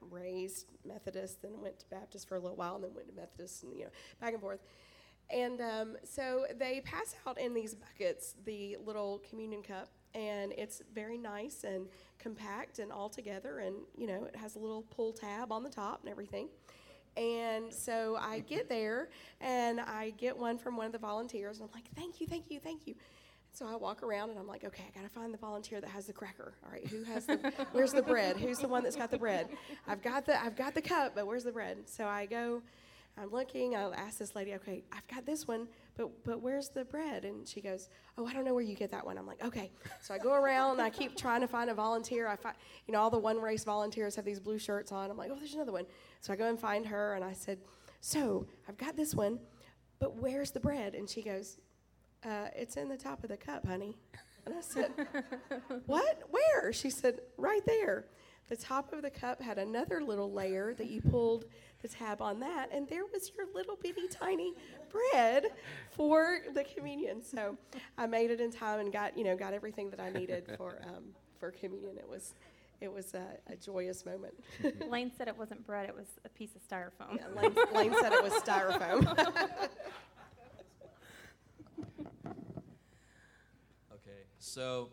raised 0.09 0.71
Methodist, 0.85 1.41
then 1.41 1.61
went 1.61 1.79
to 1.79 1.85
Baptist 1.89 2.27
for 2.27 2.35
a 2.35 2.39
little 2.39 2.57
while, 2.57 2.75
and 2.75 2.83
then 2.83 2.93
went 2.93 3.07
to 3.07 3.15
Methodist, 3.15 3.63
and, 3.63 3.73
you 3.77 3.85
know, 3.85 3.91
back 4.19 4.33
and 4.33 4.41
forth. 4.41 4.59
And 5.29 5.59
um, 5.61 5.97
so 6.03 6.45
they 6.57 6.81
pass 6.81 7.15
out 7.25 7.39
in 7.39 7.53
these 7.53 7.73
buckets 7.75 8.35
the 8.45 8.77
little 8.85 9.21
communion 9.27 9.63
cup, 9.63 9.89
and 10.13 10.53
it's 10.57 10.81
very 10.93 11.17
nice 11.17 11.63
and 11.63 11.87
compact 12.19 12.79
and 12.79 12.91
all 12.91 13.09
together, 13.09 13.59
and, 13.59 13.75
you 13.97 14.07
know, 14.07 14.25
it 14.25 14.35
has 14.35 14.55
a 14.55 14.59
little 14.59 14.83
pull 14.83 15.13
tab 15.13 15.51
on 15.51 15.63
the 15.63 15.69
top 15.69 16.01
and 16.01 16.09
everything. 16.09 16.47
And 17.17 17.73
so 17.73 18.17
I 18.19 18.39
get 18.39 18.67
there 18.67 19.09
and 19.39 19.79
I 19.79 20.11
get 20.17 20.37
one 20.37 20.57
from 20.57 20.75
one 20.75 20.85
of 20.85 20.91
the 20.91 20.99
volunteers, 20.99 21.59
and 21.59 21.69
I'm 21.69 21.73
like, 21.73 21.89
thank 21.95 22.19
you, 22.19 22.27
thank 22.27 22.51
you, 22.51 22.59
thank 22.59 22.85
you. 22.87 22.95
So 23.51 23.65
I 23.65 23.77
walk 23.77 24.03
around 24.03 24.31
and 24.31 24.37
I'm 24.37 24.47
like, 24.47 24.65
okay, 24.65 24.83
I 24.85 24.97
gotta 24.97 25.09
find 25.09 25.33
the 25.33 25.37
volunteer 25.37 25.79
that 25.79 25.89
has 25.89 26.07
the 26.07 26.13
cracker. 26.13 26.55
All 26.65 26.71
right, 26.71 26.85
who 26.85 27.03
has 27.03 27.25
the? 27.25 27.53
where's 27.71 27.93
the 27.93 28.01
bread? 28.01 28.35
Who's 28.35 28.57
the 28.59 28.67
one 28.67 28.83
that's 28.83 28.97
got 28.97 29.11
the 29.11 29.17
bread? 29.17 29.47
I've 29.87 30.01
got 30.01 30.25
the 30.25 30.41
I've 30.41 30.57
got 30.57 30.75
the 30.75 30.81
cup, 30.81 31.15
but 31.15 31.25
where's 31.25 31.45
the 31.45 31.53
bread? 31.53 31.87
So 31.87 32.05
I 32.05 32.25
go, 32.25 32.61
I'm 33.17 33.31
looking. 33.31 33.75
I 33.75 33.89
ask 33.93 34.17
this 34.17 34.35
lady, 34.35 34.53
okay, 34.55 34.83
I've 34.91 35.07
got 35.07 35.25
this 35.25 35.47
one, 35.47 35.67
but 35.95 36.09
but 36.25 36.41
where's 36.41 36.69
the 36.69 36.83
bread? 36.83 37.23
And 37.23 37.47
she 37.47 37.61
goes, 37.61 37.89
oh, 38.17 38.27
I 38.27 38.33
don't 38.33 38.43
know 38.43 38.53
where 38.53 38.63
you 38.63 38.75
get 38.75 38.91
that 38.91 39.05
one. 39.05 39.17
I'm 39.17 39.25
like, 39.25 39.43
okay. 39.43 39.71
So 40.01 40.13
I 40.13 40.17
go 40.17 40.33
around 40.33 40.73
and 40.73 40.81
I 40.81 40.89
keep 40.89 41.15
trying 41.15 41.41
to 41.41 41.47
find 41.47 41.69
a 41.69 41.73
volunteer. 41.73 42.27
I 42.27 42.35
find, 42.35 42.55
you 42.87 42.93
know, 42.93 42.99
all 42.99 43.09
the 43.09 43.17
one 43.17 43.39
race 43.39 43.63
volunteers 43.63 44.15
have 44.15 44.25
these 44.25 44.39
blue 44.39 44.59
shirts 44.59 44.91
on. 44.91 45.09
I'm 45.09 45.17
like, 45.17 45.31
oh, 45.31 45.35
there's 45.35 45.53
another 45.53 45.71
one. 45.71 45.85
So 46.21 46.33
I 46.33 46.35
go 46.35 46.49
and 46.49 46.59
find 46.59 46.85
her 46.87 47.13
and 47.13 47.23
I 47.23 47.33
said, 47.33 47.59
so 48.01 48.45
I've 48.67 48.77
got 48.77 48.95
this 48.97 49.15
one, 49.15 49.39
but 49.99 50.17
where's 50.17 50.51
the 50.51 50.59
bread? 50.59 50.93
And 50.93 51.09
she 51.09 51.21
goes, 51.21 51.57
uh, 52.25 52.47
it's 52.55 52.75
in 52.75 52.89
the 52.89 52.97
top 52.97 53.23
of 53.23 53.29
the 53.29 53.37
cup, 53.37 53.65
honey. 53.65 53.95
And 54.45 54.53
I 54.55 54.61
said, 54.61 54.91
What? 55.85 56.23
Where? 56.29 56.71
She 56.73 56.89
said, 56.89 57.19
Right 57.37 57.65
there. 57.65 58.05
The 58.47 58.55
top 58.55 58.93
of 58.93 59.01
the 59.01 59.09
cup 59.09 59.41
had 59.41 59.57
another 59.57 60.01
little 60.01 60.31
layer 60.31 60.75
that 60.75 60.87
you 60.87 61.01
pulled 61.01 61.45
the 61.81 61.87
tab 61.87 62.21
on 62.21 62.39
that, 62.41 62.69
and 62.71 62.87
there 62.87 63.05
was 63.11 63.31
your 63.35 63.47
little 63.55 63.75
bitty 63.75 64.07
tiny 64.07 64.53
bread 64.91 65.45
for 65.91 66.39
the 66.53 66.63
communion. 66.63 67.23
So 67.23 67.57
I 67.97 68.05
made 68.05 68.29
it 68.29 68.39
in 68.39 68.51
time 68.51 68.79
and 68.79 68.93
got, 68.93 69.17
you 69.17 69.23
know, 69.23 69.35
got 69.35 69.53
everything 69.53 69.89
that 69.89 69.99
I 69.99 70.11
needed 70.11 70.51
for 70.57 70.79
um, 70.83 71.05
for 71.39 71.51
communion. 71.51 71.97
It 71.97 72.07
was 72.07 72.35
it 72.81 72.91
was 72.91 73.13
a, 73.13 73.25
a 73.51 73.55
joyous 73.55 74.05
moment. 74.05 74.33
Lane 74.89 75.11
said 75.17 75.27
it 75.27 75.37
wasn't 75.37 75.65
bread, 75.65 75.89
it 75.89 75.95
was 75.95 76.07
a 76.23 76.29
piece 76.29 76.51
of 76.55 76.67
styrofoam. 76.67 77.17
Yeah, 77.17 77.41
Lane, 77.41 77.55
Lane 77.73 77.95
said 77.99 78.13
it 78.13 78.23
was 78.23 78.33
styrofoam. 78.33 79.69
Okay, 83.91 84.21
so 84.37 84.89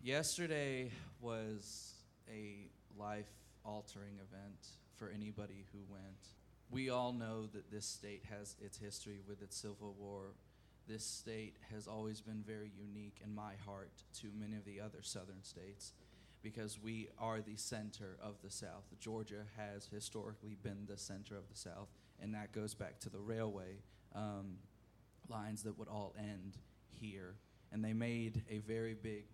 yesterday 0.00 0.90
was 1.20 1.99
a 2.30 2.70
life 2.98 3.30
altering 3.64 4.14
event 4.14 4.68
for 4.96 5.08
anybody 5.08 5.66
who 5.72 5.78
went. 5.90 6.28
We 6.70 6.90
all 6.90 7.12
know 7.12 7.46
that 7.52 7.70
this 7.70 7.86
state 7.86 8.24
has 8.30 8.56
its 8.60 8.78
history 8.78 9.20
with 9.26 9.42
its 9.42 9.56
Civil 9.56 9.94
War. 9.98 10.34
This 10.86 11.04
state 11.04 11.56
has 11.72 11.86
always 11.86 12.20
been 12.20 12.42
very 12.46 12.70
unique 12.78 13.20
in 13.24 13.34
my 13.34 13.52
heart 13.64 14.02
to 14.20 14.28
many 14.38 14.56
of 14.56 14.64
the 14.64 14.80
other 14.80 15.02
southern 15.02 15.42
states 15.42 15.92
because 16.42 16.78
we 16.82 17.08
are 17.18 17.40
the 17.40 17.56
center 17.56 18.16
of 18.22 18.36
the 18.42 18.50
South. 18.50 18.84
Georgia 18.98 19.44
has 19.56 19.88
historically 19.92 20.56
been 20.62 20.86
the 20.88 20.96
center 20.96 21.36
of 21.36 21.48
the 21.50 21.56
South, 21.56 21.88
and 22.20 22.34
that 22.34 22.52
goes 22.52 22.74
back 22.74 22.98
to 23.00 23.10
the 23.10 23.18
railway 23.18 23.82
um, 24.14 24.56
lines 25.28 25.62
that 25.64 25.78
would 25.78 25.88
all 25.88 26.14
end 26.18 26.56
here 26.92 27.34
and 27.72 27.84
they 27.84 27.92
made 27.92 28.42
a 28.50 28.58
very 28.58 28.94
big 28.94 29.24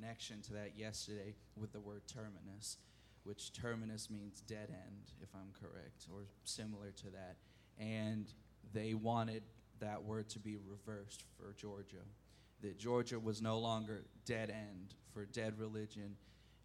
connection 0.00 0.40
to 0.42 0.52
that 0.54 0.72
yesterday 0.76 1.34
with 1.56 1.72
the 1.72 1.80
word 1.80 2.02
terminus, 2.06 2.78
which 3.24 3.52
terminus 3.52 4.08
means 4.10 4.40
dead 4.40 4.68
end, 4.70 5.12
if 5.22 5.28
I'm 5.34 5.52
correct, 5.60 6.06
or 6.12 6.22
similar 6.44 6.90
to 6.90 7.10
that. 7.10 7.36
And 7.78 8.32
they 8.72 8.94
wanted 8.94 9.42
that 9.80 10.02
word 10.02 10.28
to 10.30 10.38
be 10.38 10.56
reversed 10.56 11.24
for 11.36 11.54
Georgia. 11.56 12.04
That 12.62 12.78
Georgia 12.78 13.18
was 13.18 13.40
no 13.40 13.58
longer 13.58 14.04
dead 14.26 14.50
end 14.50 14.94
for 15.12 15.24
dead 15.24 15.58
religion, 15.58 16.16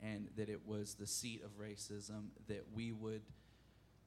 and 0.01 0.27
that 0.35 0.49
it 0.49 0.65
was 0.65 0.93
the 0.95 1.07
seat 1.07 1.41
of 1.43 1.57
racism, 1.57 2.27
that 2.47 2.65
we 2.73 2.91
would 2.91 3.21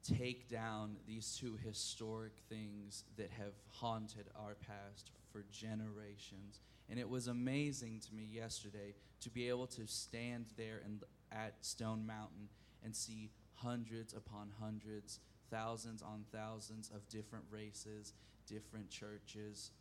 take 0.03 0.47
down 0.47 0.95
these 1.07 1.37
two 1.39 1.57
historic 1.63 2.31
things 2.47 3.03
that 3.17 3.29
have 3.31 3.53
haunted 3.67 4.27
our 4.35 4.55
past 4.55 5.11
for 5.31 5.43
generations. 5.51 6.61
And 6.89 6.97
it 6.99 7.09
was 7.09 7.27
amazing 7.27 8.01
to 8.07 8.15
me 8.15 8.27
yesterday 8.31 8.93
to 9.21 9.29
be 9.29 9.49
able 9.49 9.67
to 9.67 9.87
stand 9.87 10.47
there 10.57 10.81
and 10.83 11.03
at 11.31 11.53
Stone 11.61 12.05
Mountain 12.05 12.49
and 12.83 12.95
see 12.95 13.31
hundreds 13.53 14.13
upon 14.13 14.51
hundreds, 14.59 15.19
thousands 15.51 16.01
on 16.01 16.25
thousands 16.31 16.89
of 16.93 17.07
different 17.09 17.45
races, 17.51 18.13
different 18.47 18.89
churches. 18.89 19.71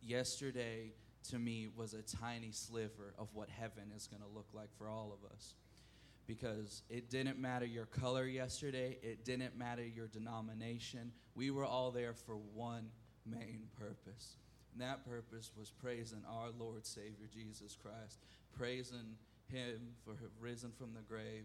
Yesterday, 0.00 0.92
to 1.30 1.38
me, 1.38 1.68
was 1.74 1.94
a 1.94 2.02
tiny 2.02 2.52
sliver 2.52 3.14
of 3.18 3.28
what 3.32 3.48
heaven 3.48 3.92
is 3.96 4.06
going 4.06 4.22
to 4.22 4.28
look 4.28 4.48
like 4.52 4.68
for 4.76 4.88
all 4.88 5.12
of 5.12 5.30
us 5.32 5.54
because 6.26 6.82
it 6.88 7.10
didn't 7.10 7.38
matter 7.38 7.66
your 7.66 7.86
color 7.86 8.26
yesterday, 8.26 8.98
it 9.02 9.24
didn't 9.24 9.56
matter 9.56 9.84
your 9.84 10.06
denomination. 10.06 11.12
We 11.34 11.50
were 11.50 11.64
all 11.64 11.90
there 11.90 12.14
for 12.14 12.36
one 12.54 12.88
main 13.26 13.64
purpose. 13.78 14.36
And 14.74 14.82
that 14.82 15.08
purpose 15.08 15.52
was 15.56 15.70
praising 15.70 16.22
our 16.28 16.48
Lord 16.58 16.84
Savior 16.84 17.28
Jesus 17.32 17.76
Christ, 17.80 18.18
praising 18.52 19.16
Him 19.48 19.94
for 20.04 20.10
have 20.12 20.32
risen 20.40 20.72
from 20.76 20.94
the 20.94 21.02
grave, 21.02 21.44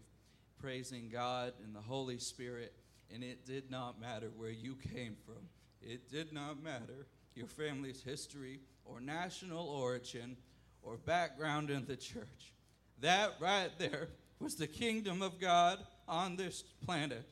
praising 0.60 1.08
God 1.08 1.52
and 1.64 1.74
the 1.74 1.80
Holy 1.80 2.18
Spirit. 2.18 2.74
And 3.14 3.22
it 3.22 3.46
did 3.46 3.70
not 3.70 4.00
matter 4.00 4.30
where 4.36 4.50
you 4.50 4.76
came 4.94 5.16
from, 5.24 5.48
it 5.80 6.10
did 6.10 6.32
not 6.32 6.62
matter 6.62 7.06
your 7.34 7.46
family's 7.46 8.02
history 8.02 8.60
or 8.84 9.00
national 9.00 9.68
origin 9.68 10.36
or 10.82 10.96
background 10.96 11.70
in 11.70 11.86
the 11.86 11.96
church. 11.96 12.52
That 13.00 13.32
right 13.40 13.70
there 13.78 14.08
was 14.40 14.54
the 14.54 14.66
kingdom 14.66 15.22
of 15.22 15.38
God 15.40 15.78
on 16.08 16.36
this 16.36 16.62
planet 16.84 17.24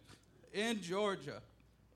in 0.53 0.81
Georgia. 0.81 1.43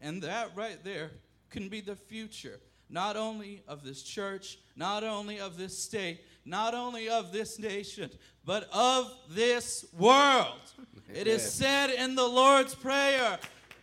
And 0.00 0.22
that 0.22 0.50
right 0.56 0.82
there 0.82 1.12
can 1.50 1.68
be 1.68 1.80
the 1.80 1.96
future, 1.96 2.58
not 2.92 3.16
only 3.16 3.62
of 3.66 3.82
this 3.82 4.02
church, 4.02 4.58
not 4.76 5.02
only 5.02 5.40
of 5.40 5.56
this 5.56 5.76
state, 5.76 6.20
not 6.44 6.74
only 6.74 7.08
of 7.08 7.32
this 7.32 7.58
nation, 7.58 8.10
but 8.44 8.68
of 8.72 9.10
this 9.30 9.86
world. 9.98 10.60
It 11.14 11.26
is 11.26 11.42
said 11.42 11.90
in 11.90 12.14
the 12.14 12.26
Lord's 12.26 12.74
Prayer, 12.74 13.38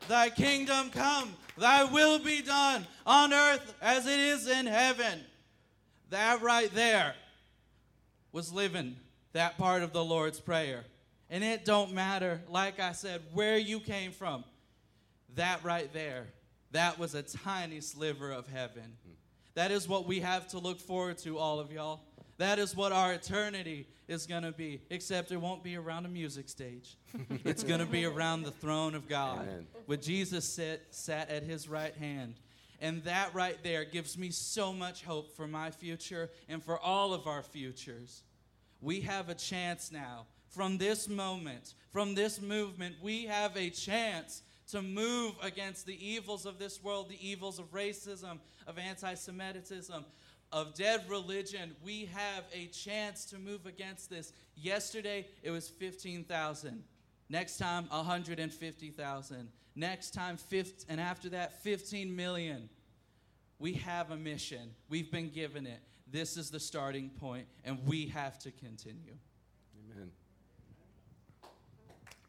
Thy 0.08 0.32
kingdom 0.32 0.90
come, 0.90 1.36
thy 1.56 1.84
will 1.84 2.18
be 2.18 2.42
done 2.42 2.88
on 3.06 3.32
earth 3.32 3.76
as 3.84 4.08
it 4.08 4.20
is 4.20 4.48
in 4.48 4.66
heaven. 4.66 5.20
That 6.10 6.42
right 6.42 6.74
there 6.74 7.14
was 8.32 8.52
living 8.52 8.96
that 9.34 9.60
part 9.60 9.84
of 9.84 9.94
the 9.94 10.04
Lord's 10.04 10.40
Prayer. 10.40 10.86
And 11.30 11.44
it 11.44 11.66
don't 11.66 11.94
matter, 11.94 12.42
like 12.50 12.80
I 12.80 12.94
said, 12.94 13.22
where 13.32 13.60
you 13.60 13.80
came 13.80 14.12
from. 14.12 14.44
That 15.36 15.64
right 15.64 15.94
there, 15.94 16.26
that 16.72 17.00
was 17.00 17.16
a 17.16 17.24
tiny 17.24 17.82
sliver 17.82 18.32
of 18.32 18.48
heaven. 18.48 18.98
That 19.56 19.72
is 19.72 19.88
what 19.88 20.08
we 20.08 20.20
have 20.20 20.48
to 20.50 20.60
look 20.60 20.80
forward 20.80 21.18
to, 21.20 21.38
all 21.38 21.60
of 21.60 21.72
y'all. 21.72 22.02
That 22.38 22.58
is 22.58 22.76
what 22.76 22.94
our 22.94 23.12
eternity 23.14 23.88
is 24.08 24.26
going 24.26 24.44
to 24.44 24.54
be, 24.54 24.82
except 24.90 25.32
it 25.32 25.38
won't 25.38 25.62
be 25.62 25.76
around 25.76 26.06
a 26.06 26.10
music 26.10 26.48
stage. 26.48 26.96
it's 27.44 27.64
going 27.64 27.82
to 27.82 27.86
be 27.86 28.06
around 28.06 28.44
the 28.44 28.52
throne 28.52 28.96
of 28.96 29.10
God, 29.10 29.42
Amen. 29.42 29.68
where 29.88 29.98
Jesus 29.98 30.46
sit, 30.46 30.88
sat 30.92 31.30
at 31.30 31.44
his 31.44 31.68
right 31.68 31.94
hand. 31.96 32.36
And 32.80 33.04
that 33.04 33.36
right 33.36 33.58
there 33.62 33.84
gives 33.84 34.18
me 34.18 34.30
so 34.30 34.72
much 34.72 35.04
hope 35.04 35.36
for 35.36 35.48
my 35.48 35.70
future 35.70 36.30
and 36.48 36.64
for 36.64 36.80
all 36.80 37.14
of 37.14 37.28
our 37.28 37.44
futures. 37.44 38.24
We 38.80 39.02
have 39.02 39.28
a 39.28 39.36
chance 39.36 39.92
now. 39.92 40.26
From 40.48 40.78
this 40.78 41.10
moment, 41.10 41.74
from 41.92 42.16
this 42.16 42.42
movement, 42.42 42.96
we 43.02 43.26
have 43.26 43.56
a 43.58 43.70
chance 43.70 44.42
to 44.72 44.82
move 44.82 45.34
against 45.42 45.86
the 45.86 46.06
evils 46.06 46.46
of 46.46 46.60
this 46.60 46.84
world, 46.84 47.10
the 47.10 47.28
evils 47.28 47.60
of 47.60 47.72
racism, 47.72 48.40
of 48.68 48.78
anti 48.78 49.14
Semitism, 49.14 50.06
of 50.52 50.74
dead 50.76 51.06
religion. 51.10 51.76
We 51.84 52.06
have 52.14 52.44
a 52.54 52.68
chance 52.68 53.26
to 53.26 53.40
move 53.40 53.66
against 53.66 54.10
this. 54.10 54.32
Yesterday, 54.56 55.28
it 55.44 55.52
was 55.52 55.68
15,000. 55.68 56.84
Next 57.30 57.58
time, 57.58 57.86
150,000. 57.90 59.50
Next 59.76 60.14
time, 60.14 60.38
50, 60.38 60.86
and 60.90 61.00
after 61.00 61.30
that, 61.30 61.62
15 61.64 62.16
million. 62.16 62.70
We 63.60 63.74
have 63.74 64.12
a 64.12 64.18
mission. 64.18 64.72
We've 64.90 65.12
been 65.12 65.30
given 65.30 65.68
it. 65.68 65.80
This 66.12 66.38
is 66.38 66.50
the 66.50 66.60
starting 66.60 67.10
point, 67.10 67.46
and 67.64 67.78
we 67.86 68.08
have 68.08 68.40
to 68.40 68.52
continue. 68.52 69.16
Amen. 69.92 70.12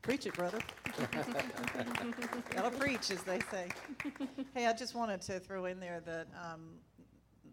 Preach 0.03 0.27
it, 0.27 0.35
brother. 0.35 0.59
Gotta 2.55 2.71
preach, 2.79 3.11
as 3.11 3.23
they 3.23 3.41
say. 3.51 3.69
Hey, 4.55 4.67
I 4.67 4.73
just 4.73 4.95
wanted 4.95 5.21
to 5.23 5.39
throw 5.41 5.67
in 5.67 5.79
there 5.79 6.01
that, 6.07 6.27
um, 6.43 6.77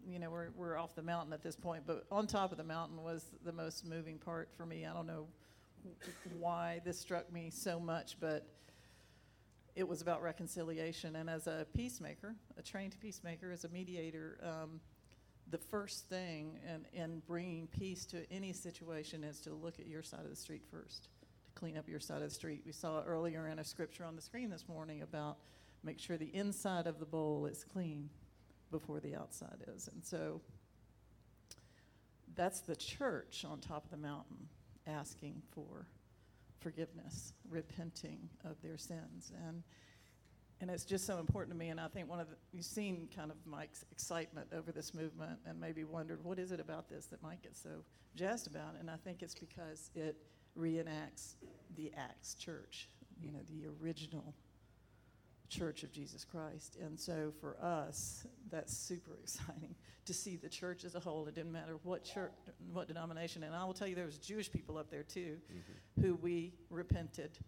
you 0.06 0.18
know, 0.18 0.30
we're, 0.30 0.48
we're 0.56 0.78
off 0.78 0.94
the 0.94 1.02
mountain 1.02 1.32
at 1.32 1.42
this 1.42 1.56
point, 1.56 1.82
but 1.86 2.04
on 2.10 2.26
top 2.26 2.50
of 2.50 2.58
the 2.58 2.64
mountain 2.64 3.02
was 3.02 3.26
the 3.44 3.52
most 3.52 3.86
moving 3.86 4.18
part 4.18 4.48
for 4.56 4.64
me. 4.64 4.86
I 4.86 4.94
don't 4.94 5.06
know 5.06 5.26
why 6.38 6.80
this 6.84 6.98
struck 6.98 7.30
me 7.32 7.50
so 7.50 7.78
much, 7.78 8.16
but 8.18 8.46
it 9.76 9.86
was 9.86 10.00
about 10.00 10.22
reconciliation. 10.22 11.16
And 11.16 11.28
as 11.30 11.46
a 11.46 11.66
peacemaker, 11.74 12.34
a 12.56 12.62
trained 12.62 12.96
peacemaker, 13.00 13.52
as 13.52 13.64
a 13.64 13.68
mediator, 13.68 14.38
um, 14.42 14.80
the 15.50 15.58
first 15.58 16.08
thing 16.08 16.58
in, 16.66 17.00
in 17.00 17.22
bringing 17.26 17.66
peace 17.68 18.04
to 18.06 18.30
any 18.32 18.52
situation 18.52 19.22
is 19.22 19.40
to 19.40 19.54
look 19.54 19.78
at 19.78 19.86
your 19.86 20.02
side 20.02 20.24
of 20.24 20.30
the 20.30 20.36
street 20.36 20.64
first, 20.70 21.08
clean 21.58 21.76
up 21.76 21.88
your 21.88 22.00
side 22.00 22.22
of 22.22 22.28
the 22.28 22.34
street. 22.34 22.62
We 22.64 22.72
saw 22.72 23.02
earlier 23.02 23.48
in 23.48 23.58
a 23.58 23.64
scripture 23.64 24.04
on 24.04 24.14
the 24.14 24.22
screen 24.22 24.48
this 24.48 24.68
morning 24.68 25.02
about 25.02 25.38
make 25.82 25.98
sure 25.98 26.16
the 26.16 26.34
inside 26.34 26.86
of 26.86 27.00
the 27.00 27.06
bowl 27.06 27.46
is 27.46 27.64
clean 27.64 28.10
before 28.70 29.00
the 29.00 29.16
outside 29.16 29.64
is. 29.74 29.88
And 29.92 30.04
so 30.04 30.40
that's 32.36 32.60
the 32.60 32.76
church 32.76 33.44
on 33.48 33.58
top 33.58 33.84
of 33.84 33.90
the 33.90 33.96
mountain 33.96 34.48
asking 34.86 35.42
for 35.50 35.86
forgiveness, 36.60 37.32
repenting 37.48 38.28
of 38.44 38.60
their 38.62 38.76
sins. 38.76 39.32
And 39.48 39.62
and 40.60 40.72
it's 40.72 40.84
just 40.84 41.06
so 41.06 41.20
important 41.20 41.54
to 41.54 41.56
me. 41.56 41.68
And 41.68 41.78
I 41.78 41.86
think 41.86 42.10
one 42.10 42.18
of 42.18 42.28
the, 42.28 42.34
you've 42.52 42.64
seen 42.64 43.08
kind 43.14 43.30
of 43.30 43.36
Mike's 43.46 43.84
excitement 43.92 44.48
over 44.52 44.72
this 44.72 44.92
movement 44.92 45.38
and 45.46 45.60
maybe 45.60 45.84
wondered, 45.84 46.24
what 46.24 46.40
is 46.40 46.50
it 46.50 46.58
about 46.58 46.88
this 46.88 47.06
that 47.06 47.22
Mike 47.22 47.42
gets 47.42 47.62
so 47.62 47.84
jazzed 48.16 48.48
about? 48.48 48.74
And 48.80 48.90
I 48.90 48.96
think 48.96 49.22
it's 49.22 49.36
because 49.36 49.92
it 49.94 50.16
reenacts 50.58 51.34
the 51.76 51.92
Acts 51.96 52.34
church, 52.34 52.88
you 53.20 53.32
know, 53.32 53.38
the 53.48 53.66
original 53.82 54.34
church 55.48 55.82
of 55.82 55.92
Jesus 55.92 56.24
Christ. 56.24 56.76
And 56.80 56.98
so 56.98 57.32
for 57.40 57.56
us, 57.62 58.26
that's 58.50 58.76
super 58.76 59.18
exciting 59.22 59.74
to 60.04 60.14
see 60.14 60.36
the 60.36 60.48
church 60.48 60.84
as 60.84 60.94
a 60.94 61.00
whole. 61.00 61.26
It 61.26 61.34
didn't 61.34 61.52
matter 61.52 61.78
what 61.82 62.04
church, 62.04 62.32
what 62.72 62.88
denomination. 62.88 63.42
And 63.42 63.54
I 63.54 63.64
will 63.64 63.74
tell 63.74 63.88
you, 63.88 63.94
there 63.94 64.06
was 64.06 64.18
Jewish 64.18 64.50
people 64.50 64.78
up 64.78 64.90
there 64.90 65.02
too 65.02 65.36
mm-hmm. 65.52 66.02
who 66.02 66.14
we 66.16 66.54
repented 66.70 67.38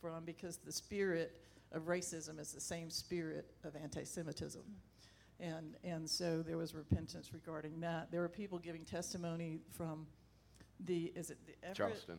from 0.00 0.24
because 0.24 0.56
the 0.58 0.72
spirit 0.72 1.40
of 1.72 1.82
racism 1.82 2.40
is 2.40 2.52
the 2.52 2.60
same 2.60 2.90
spirit 2.90 3.52
of 3.64 3.76
anti-Semitism. 3.76 4.62
And, 5.38 5.76
and 5.84 6.08
so 6.08 6.42
there 6.42 6.58
was 6.58 6.74
repentance 6.74 7.32
regarding 7.32 7.80
that. 7.80 8.10
There 8.10 8.20
were 8.20 8.28
people 8.28 8.58
giving 8.58 8.84
testimony 8.84 9.60
from 9.70 10.06
the, 10.84 11.12
is 11.14 11.30
it 11.30 11.38
the 11.46 11.54
Everett? 11.62 11.76
Charleston. 11.76 12.18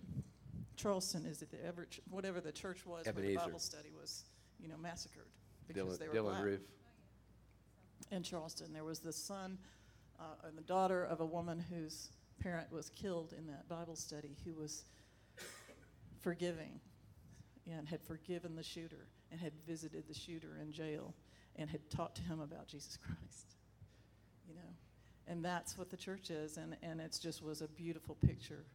Charleston, 0.82 1.26
is 1.26 1.42
it 1.42 1.52
the 1.52 1.86
ch- 1.86 2.02
whatever 2.10 2.42
the 2.42 2.52
church 2.52 2.86
was 2.86 3.06
where 3.06 3.14
the 3.14 3.20
Ebenezer. 3.22 3.46
Bible 3.46 3.60
study 3.60 3.90
was, 4.00 4.24
you 4.60 4.68
know, 4.68 4.78
massacred 4.82 5.26
because 5.68 5.84
Dylann, 5.84 6.00
they 6.00 6.08
were 6.08 6.14
Dylann 6.14 6.32
black. 6.32 6.44
Roof. 6.44 6.62
In 8.12 8.24
Charleston, 8.24 8.74
there 8.74 8.84
was 8.84 9.00
the 9.00 9.14
son 9.14 9.58
uh, 10.20 10.48
and 10.48 10.58
the 10.58 10.64
daughter 10.64 11.04
of 11.04 11.22
a 11.22 11.26
woman 11.26 11.64
whose 11.70 12.10
parent 12.42 12.72
was 12.72 12.90
killed 12.90 13.34
in 13.38 13.46
that 13.48 13.70
Bible 13.70 13.96
study 13.96 14.36
who 14.44 14.54
was 14.54 14.86
forgiving 16.20 16.80
and 17.72 17.88
had 17.88 18.02
forgiven 18.02 18.56
the 18.56 18.64
shooter 18.64 19.08
and 19.32 19.40
had 19.40 19.54
visited 19.68 20.08
the 20.08 20.14
shooter 20.14 20.58
in 20.62 20.72
jail 20.72 21.14
and 21.58 21.70
had 21.70 21.88
talked 21.90 22.16
to 22.16 22.24
him 22.24 22.40
about 22.40 22.68
Jesus 22.68 22.98
Christ. 22.98 23.56
You 24.48 24.56
know, 24.56 24.70
and 25.28 25.46
that's 25.46 25.78
what 25.78 25.90
the 25.92 25.98
church 25.98 26.32
is, 26.32 26.58
and, 26.58 26.76
and 26.82 27.00
it's 27.00 27.20
just 27.20 27.44
was 27.44 27.62
a 27.62 27.68
beautiful 27.68 28.16
picture 28.16 28.66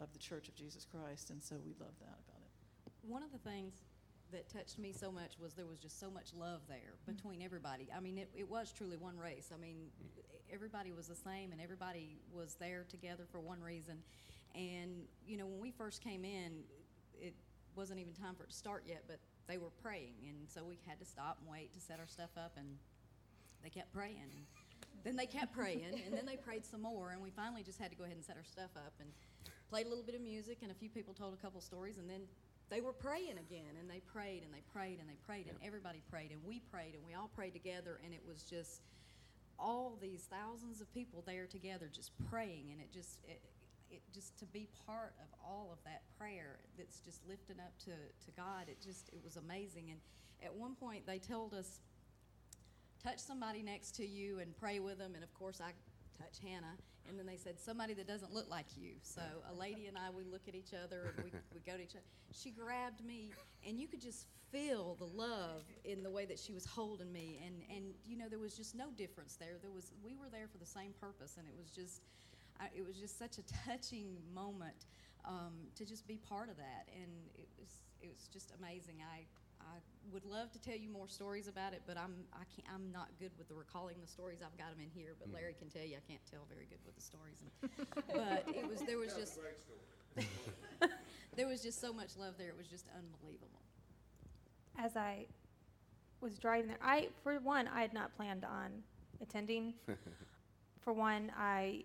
of 0.00 0.12
the 0.12 0.18
church 0.18 0.48
of 0.48 0.54
Jesus 0.54 0.84
Christ, 0.84 1.30
and 1.30 1.42
so 1.42 1.56
we 1.64 1.74
love 1.80 1.94
that 2.00 2.18
about 2.26 2.42
it. 2.42 2.92
One 3.02 3.22
of 3.22 3.32
the 3.32 3.38
things 3.38 3.82
that 4.32 4.48
touched 4.48 4.78
me 4.78 4.92
so 4.92 5.12
much 5.12 5.38
was 5.40 5.54
there 5.54 5.66
was 5.66 5.78
just 5.78 6.00
so 6.00 6.10
much 6.10 6.34
love 6.34 6.60
there 6.68 6.96
mm-hmm. 7.02 7.12
between 7.12 7.42
everybody. 7.42 7.88
I 7.94 8.00
mean, 8.00 8.18
it, 8.18 8.30
it 8.36 8.48
was 8.48 8.72
truly 8.72 8.96
one 8.96 9.16
race. 9.16 9.50
I 9.54 9.60
mean, 9.60 9.76
everybody 10.52 10.92
was 10.92 11.06
the 11.06 11.14
same 11.14 11.52
and 11.52 11.60
everybody 11.60 12.18
was 12.32 12.56
there 12.58 12.84
together 12.88 13.24
for 13.30 13.40
one 13.40 13.60
reason. 13.60 13.98
And, 14.54 15.04
you 15.26 15.36
know, 15.36 15.46
when 15.46 15.60
we 15.60 15.70
first 15.70 16.02
came 16.02 16.24
in, 16.24 16.64
it 17.20 17.34
wasn't 17.76 18.00
even 18.00 18.14
time 18.14 18.34
for 18.34 18.44
it 18.44 18.50
to 18.50 18.56
start 18.56 18.84
yet, 18.86 19.04
but 19.06 19.18
they 19.46 19.58
were 19.58 19.70
praying. 19.82 20.14
And 20.28 20.48
so 20.48 20.64
we 20.64 20.78
had 20.86 20.98
to 21.00 21.04
stop 21.04 21.38
and 21.40 21.50
wait 21.50 21.72
to 21.74 21.80
set 21.80 21.98
our 21.98 22.06
stuff 22.06 22.30
up, 22.36 22.52
and 22.56 22.66
they 23.62 23.70
kept 23.70 23.92
praying. 23.92 24.30
then 25.04 25.16
they 25.16 25.26
kept 25.26 25.52
praying, 25.52 26.02
and 26.06 26.16
then 26.16 26.24
they 26.24 26.36
prayed 26.36 26.64
some 26.64 26.82
more, 26.82 27.10
and 27.10 27.20
we 27.20 27.30
finally 27.30 27.62
just 27.62 27.78
had 27.78 27.90
to 27.90 27.96
go 27.96 28.04
ahead 28.04 28.16
and 28.16 28.24
set 28.24 28.36
our 28.36 28.44
stuff 28.44 28.70
up 28.76 28.92
and 29.00 29.10
played 29.70 29.86
a 29.86 29.88
little 29.88 30.04
bit 30.04 30.14
of 30.14 30.20
music, 30.20 30.58
and 30.62 30.70
a 30.70 30.74
few 30.74 30.88
people 30.88 31.14
told 31.14 31.34
a 31.34 31.36
couple 31.36 31.60
stories, 31.60 31.98
and 31.98 32.08
then 32.08 32.22
they 32.70 32.80
were 32.80 32.92
praying 32.92 33.38
again, 33.38 33.76
and 33.78 33.90
they 33.90 34.00
prayed 34.00 34.42
and 34.42 34.52
they 34.52 34.62
prayed 34.72 34.98
and 35.00 35.08
they 35.08 35.18
prayed, 35.26 35.46
and 35.48 35.56
everybody 35.64 36.02
prayed, 36.10 36.30
and 36.30 36.40
we 36.44 36.60
prayed, 36.72 36.94
and 36.94 37.02
we 37.06 37.14
all 37.14 37.30
prayed 37.34 37.52
together, 37.52 38.00
and 38.04 38.14
it 38.14 38.22
was 38.26 38.42
just 38.44 38.82
all 39.58 39.96
these 40.00 40.26
thousands 40.30 40.80
of 40.80 40.92
people 40.92 41.22
there 41.26 41.46
together 41.46 41.88
just 41.92 42.10
praying, 42.30 42.70
and 42.72 42.80
it 42.80 42.90
just 42.92 43.20
it, 43.28 43.40
it 43.90 44.02
just 44.12 44.38
to 44.38 44.46
be 44.46 44.66
part 44.86 45.14
of 45.20 45.28
all 45.44 45.70
of 45.72 45.78
that 45.84 46.02
prayer 46.18 46.58
that's 46.76 47.00
just 47.00 47.20
lifting 47.28 47.60
up 47.60 47.72
to, 47.84 47.90
to 47.90 48.30
God, 48.36 48.68
it 48.68 48.78
just 48.82 49.08
it 49.12 49.20
was 49.22 49.36
amazing. 49.36 49.90
And 49.90 50.00
at 50.42 50.54
one 50.54 50.74
point 50.74 51.06
they 51.06 51.18
told 51.18 51.54
us 51.54 51.80
touch 53.02 53.18
somebody 53.18 53.62
next 53.62 53.94
to 53.96 54.06
you 54.06 54.38
and 54.40 54.56
pray 54.56 54.80
with 54.80 54.98
them. 54.98 55.12
And 55.14 55.22
of 55.22 55.32
course, 55.34 55.60
I 55.60 55.72
touch 56.18 56.38
Hannah. 56.42 56.76
And 57.08 57.18
then 57.18 57.26
they 57.26 57.36
said, 57.36 57.60
somebody 57.60 57.94
that 57.94 58.06
doesn't 58.06 58.32
look 58.32 58.48
like 58.50 58.66
you. 58.76 58.92
So 59.02 59.20
a 59.50 59.54
lady 59.54 59.86
and 59.86 59.96
I, 59.96 60.10
we 60.10 60.24
look 60.24 60.48
at 60.48 60.54
each 60.54 60.72
other 60.72 61.12
and 61.16 61.24
we, 61.24 61.30
we 61.54 61.60
go 61.60 61.76
to 61.76 61.82
each 61.82 61.92
other. 61.92 62.04
She 62.32 62.50
grabbed 62.50 63.04
me, 63.04 63.30
and 63.66 63.78
you 63.78 63.86
could 63.86 64.00
just 64.00 64.26
feel 64.50 64.96
the 64.98 65.04
love 65.04 65.62
in 65.84 66.02
the 66.02 66.10
way 66.10 66.24
that 66.24 66.38
she 66.38 66.52
was 66.52 66.64
holding 66.64 67.12
me. 67.12 67.40
And, 67.44 67.62
and 67.74 67.84
you 68.06 68.16
know, 68.16 68.28
there 68.28 68.38
was 68.38 68.56
just 68.56 68.74
no 68.74 68.90
difference 68.96 69.36
there. 69.36 69.56
There 69.60 69.70
was, 69.70 69.92
we 70.04 70.16
were 70.16 70.28
there 70.30 70.48
for 70.50 70.58
the 70.58 70.66
same 70.66 70.92
purpose, 71.00 71.36
and 71.38 71.46
it 71.46 71.54
was 71.58 71.70
just, 71.70 72.02
I, 72.60 72.66
it 72.74 72.86
was 72.86 72.96
just 72.96 73.18
such 73.18 73.38
a 73.38 73.42
touching 73.68 74.16
moment 74.34 74.86
um, 75.24 75.52
to 75.76 75.84
just 75.84 76.06
be 76.06 76.16
part 76.16 76.48
of 76.48 76.56
that. 76.56 76.88
And 76.94 77.10
it 77.36 77.48
was, 77.58 77.68
it 78.00 78.08
was 78.08 78.28
just 78.32 78.52
amazing. 78.58 78.96
I, 79.02 79.24
I 79.66 79.78
would 80.12 80.24
love 80.24 80.52
to 80.52 80.60
tell 80.60 80.76
you 80.76 80.88
more 80.88 81.08
stories 81.08 81.48
about 81.48 81.72
it, 81.72 81.82
but 81.86 81.96
I'm 81.96 82.14
I 82.32 82.44
can't, 82.54 82.68
I'm 82.72 82.92
not 82.92 83.08
good 83.18 83.30
with 83.38 83.48
the 83.48 83.54
recalling 83.54 83.96
the 84.00 84.06
stories. 84.06 84.38
I've 84.44 84.56
got 84.58 84.70
them 84.70 84.80
in 84.80 84.90
here, 84.94 85.14
but 85.18 85.32
Larry 85.32 85.54
can 85.58 85.68
tell 85.68 85.82
you 85.82 85.96
I 85.96 86.04
can't 86.10 86.24
tell 86.30 86.46
very 86.48 86.66
good 86.66 86.78
with 86.84 86.94
the 86.94 87.02
stories. 87.02 87.40
And, 87.40 87.86
but 88.08 88.44
it 88.54 88.68
was 88.68 88.80
there 88.82 88.98
was 88.98 89.14
just 89.14 89.38
there 91.36 91.46
was 91.46 91.62
just 91.62 91.80
so 91.80 91.92
much 91.92 92.16
love 92.16 92.34
there. 92.38 92.48
It 92.48 92.56
was 92.56 92.68
just 92.68 92.86
unbelievable. 92.96 93.60
as 94.78 94.96
I 94.96 95.26
was 96.20 96.38
driving 96.38 96.68
there, 96.68 96.78
I 96.82 97.08
for 97.22 97.38
one 97.40 97.68
I 97.68 97.80
had 97.80 97.92
not 97.92 98.14
planned 98.16 98.44
on 98.44 98.70
attending. 99.20 99.74
for 100.80 100.92
one, 100.92 101.32
I 101.36 101.84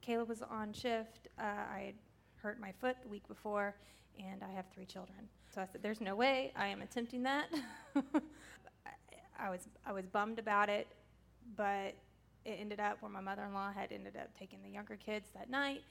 Caleb 0.00 0.28
was 0.28 0.42
on 0.42 0.72
shift. 0.72 1.28
Uh, 1.38 1.42
I 1.42 1.82
had 1.86 1.94
hurt 2.36 2.60
my 2.60 2.72
foot 2.72 2.96
the 3.02 3.08
week 3.08 3.26
before, 3.28 3.74
and 4.18 4.42
I 4.42 4.52
have 4.54 4.66
three 4.72 4.86
children. 4.86 5.18
So 5.54 5.60
I 5.60 5.66
said, 5.70 5.82
"There's 5.82 6.00
no 6.00 6.14
way 6.14 6.52
I 6.56 6.68
am 6.68 6.82
attempting 6.82 7.22
that." 7.24 7.46
I, 9.38 9.50
was 9.50 9.60
I 9.86 9.92
was 9.92 10.06
bummed 10.06 10.38
about 10.38 10.68
it, 10.68 10.88
but 11.56 11.94
it 12.44 12.58
ended 12.60 12.80
up 12.80 13.00
where 13.00 13.10
my 13.10 13.20
mother-in-law 13.20 13.72
had 13.72 13.92
ended 13.92 14.16
up 14.16 14.36
taking 14.38 14.62
the 14.62 14.68
younger 14.68 14.96
kids 14.96 15.28
that 15.34 15.50
night. 15.50 15.82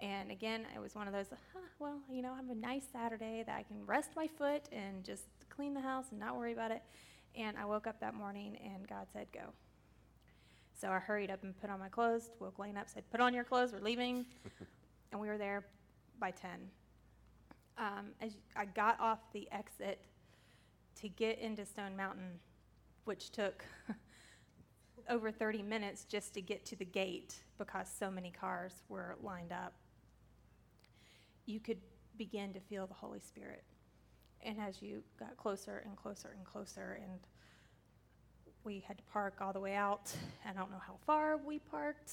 And 0.00 0.30
again, 0.30 0.66
it 0.74 0.80
was 0.80 0.94
one 0.94 1.06
of 1.06 1.12
those, 1.12 1.26
huh, 1.30 1.60
well, 1.78 1.98
you 2.10 2.20
know, 2.20 2.32
I 2.32 2.36
have 2.36 2.50
a 2.50 2.54
nice 2.54 2.84
Saturday 2.92 3.44
that 3.46 3.56
I 3.56 3.62
can 3.62 3.86
rest 3.86 4.10
my 4.16 4.26
foot 4.26 4.62
and 4.72 5.04
just 5.04 5.24
clean 5.48 5.72
the 5.72 5.80
house 5.80 6.06
and 6.10 6.18
not 6.18 6.36
worry 6.36 6.52
about 6.52 6.70
it. 6.70 6.82
And 7.36 7.56
I 7.56 7.64
woke 7.64 7.86
up 7.86 8.00
that 8.00 8.14
morning 8.14 8.58
and 8.64 8.86
God 8.88 9.06
said, 9.12 9.26
go. 9.32 9.52
So 10.78 10.88
I 10.88 10.98
hurried 10.98 11.30
up 11.30 11.42
and 11.42 11.58
put 11.60 11.70
on 11.70 11.78
my 11.78 11.88
clothes, 11.88 12.30
woke 12.40 12.58
Lane 12.58 12.76
up, 12.76 12.88
said, 12.88 13.04
put 13.10 13.20
on 13.20 13.32
your 13.32 13.44
clothes, 13.44 13.72
we're 13.72 13.80
leaving. 13.80 14.26
and 15.12 15.20
we 15.20 15.28
were 15.28 15.38
there 15.38 15.64
by 16.18 16.32
10. 16.32 16.50
Um, 17.76 18.12
as 18.20 18.36
I 18.54 18.66
got 18.66 19.00
off 19.00 19.18
the 19.32 19.48
exit 19.50 20.00
to 21.00 21.08
get 21.08 21.38
into 21.38 21.66
Stone 21.66 21.96
Mountain, 21.96 22.38
which 23.04 23.30
took 23.30 23.64
over 25.10 25.30
30 25.30 25.62
minutes 25.62 26.04
just 26.04 26.34
to 26.34 26.40
get 26.40 26.64
to 26.66 26.76
the 26.76 26.84
gate 26.84 27.34
because 27.58 27.88
so 27.88 28.10
many 28.10 28.30
cars 28.30 28.72
were 28.88 29.16
lined 29.22 29.52
up, 29.52 29.72
you 31.46 31.60
could 31.60 31.78
begin 32.16 32.52
to 32.52 32.60
feel 32.60 32.86
the 32.86 32.94
Holy 32.94 33.20
Spirit. 33.20 33.64
And 34.42 34.60
as 34.60 34.82
you 34.82 35.02
got 35.18 35.36
closer 35.36 35.82
and 35.84 35.96
closer 35.96 36.34
and 36.36 36.44
closer, 36.44 36.98
and 37.02 37.20
we 38.62 38.84
had 38.86 38.98
to 38.98 39.04
park 39.04 39.34
all 39.40 39.52
the 39.52 39.60
way 39.60 39.74
out, 39.74 40.14
I 40.48 40.52
don't 40.52 40.70
know 40.70 40.80
how 40.86 40.96
far 41.06 41.36
we 41.36 41.58
parked, 41.58 42.12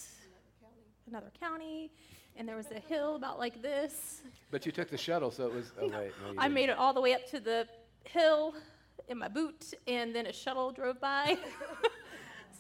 another 1.12 1.32
county, 1.40 1.92
and 2.38 2.48
there 2.48 2.56
was 2.56 2.72
a 2.72 2.80
hill 2.80 3.16
about 3.16 3.38
like 3.38 3.62
this. 3.62 4.22
But 4.50 4.66
you 4.66 4.72
took 4.72 4.90
the 4.90 4.98
shuttle, 4.98 5.30
so 5.30 5.46
it 5.46 5.54
was, 5.54 5.74
oh, 5.80 5.84
wait, 5.84 5.92
no, 5.92 6.02
you 6.02 6.12
I 6.38 6.44
didn't. 6.44 6.54
made 6.54 6.70
it 6.70 6.78
all 6.78 6.94
the 6.94 7.02
way 7.02 7.14
up 7.14 7.28
to 7.32 7.40
the 7.40 7.68
hill 8.06 8.56
in 9.10 9.18
my 9.18 9.28
boot, 9.28 9.74
and 9.88 10.16
then 10.16 10.26
a 10.28 10.34
shuttle 10.34 10.72
drove 10.72 11.00
by. 11.02 11.38
I 11.38 11.38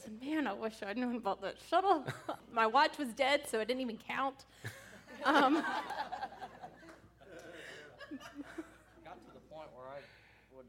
said, 0.03 0.21
man, 0.21 0.47
I 0.47 0.53
wish 0.53 0.83
I'd 0.85 0.97
known 0.97 1.15
about 1.15 1.41
that 1.41 1.55
shuttle. 1.69 2.05
my 2.51 2.67
watch 2.67 2.97
was 2.97 3.09
dead, 3.09 3.47
so 3.47 3.59
it 3.59 3.67
didn't 3.69 3.81
even 3.81 3.97
count. 4.05 4.45
Um, 5.23 5.53
got 5.55 5.63
to 9.15 9.33
the 9.33 9.39
point 9.49 9.69
where 9.73 9.87
I 9.87 10.01
would 10.55 10.65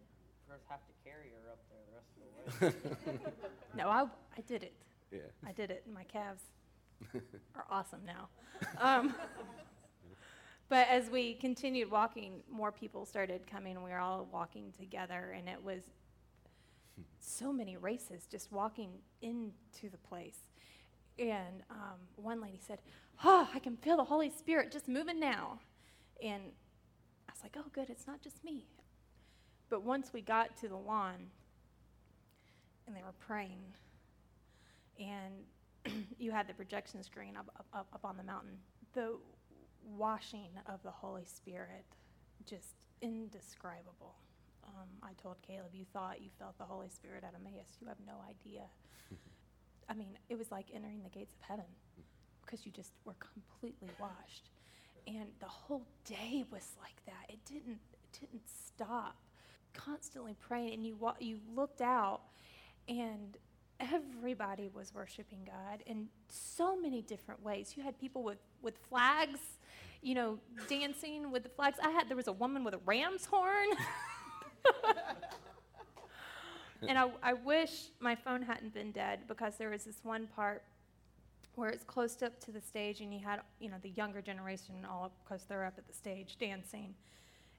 first 0.49 0.65
have 0.69 0.81
to 0.81 0.93
carry 1.05 1.33
her 1.35 1.51
up 1.51 1.59
there 1.69 1.83
the 1.89 1.95
rest 1.97 2.79
of 2.87 3.05
the 3.05 3.11
way. 3.11 3.19
no, 3.77 3.89
I, 3.89 4.03
I 4.37 4.41
did 4.47 4.63
it. 4.63 4.73
Yeah. 5.11 5.21
I 5.47 5.53
did 5.53 5.71
it. 5.71 5.83
In 5.87 5.93
my 5.95 6.05
calves 6.05 6.43
are 7.55 7.67
awesome 7.71 8.01
now. 8.07 8.29
Um, 8.79 9.15
but 10.69 10.89
as 10.89 11.11
we 11.11 11.35
continued 11.35 11.91
walking, 11.91 12.43
more 12.51 12.73
people 12.73 13.05
started 13.07 13.47
coming. 13.47 13.83
We 13.83 13.91
were 13.91 13.99
all 13.99 14.29
walking 14.33 14.73
together, 14.79 15.35
and 15.37 15.49
it 15.49 15.63
was 15.63 15.83
so 17.19 17.53
many 17.53 17.77
races 17.77 18.27
just 18.31 18.53
walking 18.53 18.91
into 19.21 19.91
the 19.91 19.99
place. 19.99 20.39
And 21.19 21.63
um, 21.71 21.99
one 22.17 22.41
lady 22.41 22.61
said, 22.67 22.79
Oh, 23.25 23.49
I 23.55 23.59
can 23.59 23.77
feel 23.77 23.97
the 23.97 24.05
Holy 24.05 24.31
Spirit 24.31 24.73
just 24.73 24.89
moving 24.89 25.21
now. 25.21 25.61
And 26.23 26.43
I 27.29 27.33
was 27.33 27.43
like, 27.43 27.57
Oh, 27.59 27.69
good, 27.73 27.91
it's 27.91 28.07
not 28.07 28.23
just 28.23 28.43
me. 28.45 28.67
But 29.69 29.83
once 29.83 30.13
we 30.13 30.21
got 30.21 30.57
to 30.59 30.69
the 30.69 30.77
lawn 30.77 31.31
and 32.87 32.97
they 32.97 33.03
were 33.03 33.15
praying, 33.21 33.61
and 34.99 35.45
you 36.19 36.31
had 36.31 36.49
the 36.49 36.55
projection 36.55 37.03
screen 37.03 37.37
up, 37.37 37.51
up, 37.59 37.67
up, 37.73 37.87
up 37.95 38.05
on 38.05 38.17
the 38.17 38.23
mountain, 38.23 38.59
the 38.93 39.17
washing 39.85 40.51
of 40.67 40.83
the 40.83 40.91
Holy 40.91 41.25
Spirit 41.25 41.85
just 42.47 42.75
indescribable. 43.01 44.15
Um, 44.65 44.89
I 45.03 45.13
told 45.21 45.37
Caleb, 45.43 45.75
you 45.75 45.85
thought 45.93 46.21
you 46.23 46.31
felt 46.39 46.57
the 46.59 46.65
Holy 46.65 46.89
Spirit 46.89 47.25
at 47.25 47.35
Emmaus. 47.35 47.77
You 47.81 47.89
have 47.89 47.99
no 48.07 48.15
idea. 48.29 48.63
I 49.89 49.95
mean, 49.95 50.17
it 50.29 50.39
was 50.39 50.51
like 50.51 50.67
entering 50.75 51.03
the 51.03 51.11
gates 51.11 51.35
of 51.35 51.41
heaven 51.43 51.65
because 52.45 52.65
you 52.65 52.73
just 52.73 52.93
were 53.05 53.17
completely 53.19 53.89
washed. 53.99 54.51
And 55.07 55.27
the 55.41 55.47
whole 55.47 55.87
day 56.05 56.45
was 56.51 56.73
like 56.81 57.05
that. 57.07 57.29
It 57.29 57.45
didn't, 57.45 57.81
it 57.93 58.21
didn't 58.21 58.43
stop. 58.47 59.17
Constantly 59.75 60.37
praying, 60.39 60.75
and 60.75 60.87
you, 60.87 60.97
wa- 60.97 61.17
you 61.19 61.39
looked 61.57 61.81
out, 61.81 62.21
and 62.89 63.39
everybody 63.93 64.71
was 64.73 64.95
worshiping 64.95 65.41
God 65.47 65.83
in 65.87 66.09
so 66.29 66.77
many 66.77 67.03
different 67.03 67.43
ways. 67.43 67.75
You 67.77 67.83
had 67.83 67.99
people 67.99 68.23
with, 68.23 68.39
with 68.63 68.77
flags, 68.89 69.41
you 70.03 70.15
know, 70.15 70.39
dancing 70.69 71.31
with 71.31 71.43
the 71.43 71.49
flags. 71.49 71.79
I 71.83 71.91
had, 71.91 72.09
there 72.09 72.17
was 72.17 72.29
a 72.29 72.33
woman 72.33 72.65
with 72.65 72.75
a 72.75 72.81
ram's 72.87 73.25
horn. 73.25 73.69
and 76.89 76.99
I, 76.99 77.11
I 77.23 77.33
wish 77.33 77.89
my 78.01 78.15
phone 78.15 78.43
hadn't 78.43 78.75
been 78.75 78.93
dead 78.93 79.21
because 79.27 79.57
there 79.57 79.71
was 79.71 79.85
this 79.85 80.01
one 80.03 80.27
part 80.29 80.63
where 81.55 81.69
it's 81.69 81.85
close 81.85 82.23
up 82.23 82.41
to 82.41 82.51
the 82.51 82.61
stage 82.61 83.01
and 83.01 83.13
you 83.13 83.21
had 83.21 83.41
you 83.61 83.69
know 83.69 83.77
the 83.83 83.91
younger 83.91 84.23
generation 84.23 84.75
all 84.91 85.05
up 85.05 85.13
because 85.23 85.45
they're 85.45 85.65
up 85.65 85.75
at 85.77 85.87
the 85.87 85.93
stage 85.93 86.37
dancing 86.39 86.95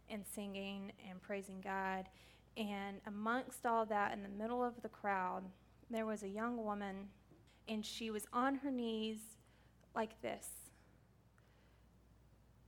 and 0.10 0.24
singing 0.34 0.92
and 1.10 1.22
praising 1.22 1.62
god 1.64 2.08
and 2.58 2.98
amongst 3.06 3.66
all 3.66 3.86
that 3.86 4.14
in 4.14 4.24
the 4.24 4.30
middle 4.30 4.64
of 4.64 4.74
the 4.82 4.90
crowd 4.90 5.44
there 5.90 6.06
was 6.06 6.24
a 6.24 6.28
young 6.28 6.64
woman 6.64 7.08
and 7.68 7.86
she 7.86 8.10
was 8.10 8.26
on 8.34 8.56
her 8.56 8.72
knees 8.72 9.20
like 9.96 10.22
this. 10.22 10.48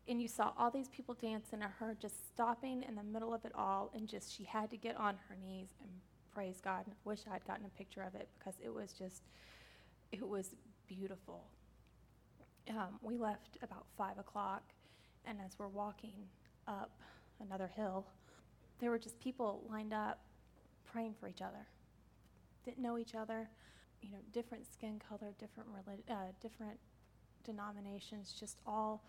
And 0.08 0.22
you 0.22 0.28
saw 0.28 0.54
all 0.58 0.70
these 0.70 0.90
people 0.90 1.16
dancing 1.16 1.64
and 1.64 1.72
her 1.80 1.98
just 2.00 2.28
stopping 2.28 2.84
in 2.88 2.96
the 2.96 3.04
middle 3.04 3.34
of 3.34 3.44
it 3.44 3.52
all 3.56 3.92
and 3.96 4.08
just 4.08 4.36
she 4.36 4.44
had 4.44 4.70
to 4.70 4.78
get 4.78 4.96
on 4.98 5.16
her 5.28 5.36
knees 5.36 5.70
and 5.82 5.90
praise 6.34 6.62
god. 6.64 6.86
And 6.86 6.96
wish 7.06 7.22
i'd 7.32 7.46
gotten 7.46 7.66
a 7.66 7.78
picture 7.78 8.04
of 8.04 8.14
it 8.14 8.28
because 8.38 8.56
it 8.64 8.74
was 8.74 8.94
just 8.94 9.24
it 10.12 10.28
was 10.28 10.56
beautiful. 10.88 11.46
Um, 12.70 13.00
we 13.02 13.18
left 13.18 13.58
about 13.62 13.86
five 13.98 14.18
o'clock 14.20 14.64
and 15.26 15.40
as 15.44 15.58
we're 15.58 15.68
walking 15.68 16.28
up 16.68 16.92
another 17.40 17.70
hill 17.76 18.06
there 18.80 18.90
were 18.90 19.00
just 19.00 19.20
people 19.20 19.64
lined 19.70 19.94
up 19.94 20.20
praying 20.92 21.14
for 21.20 21.28
each 21.28 21.42
other 21.42 21.68
didn't 22.66 22.82
know 22.82 22.98
each 22.98 23.16
other 23.16 23.50
you 24.02 24.12
know 24.12 24.18
different 24.34 24.66
skin 24.66 25.00
color 25.08 25.34
different 25.40 25.70
relig- 25.74 26.04
uh, 26.10 26.32
different 26.42 26.78
denominations 27.46 28.36
just 28.38 28.58
all 28.66 29.04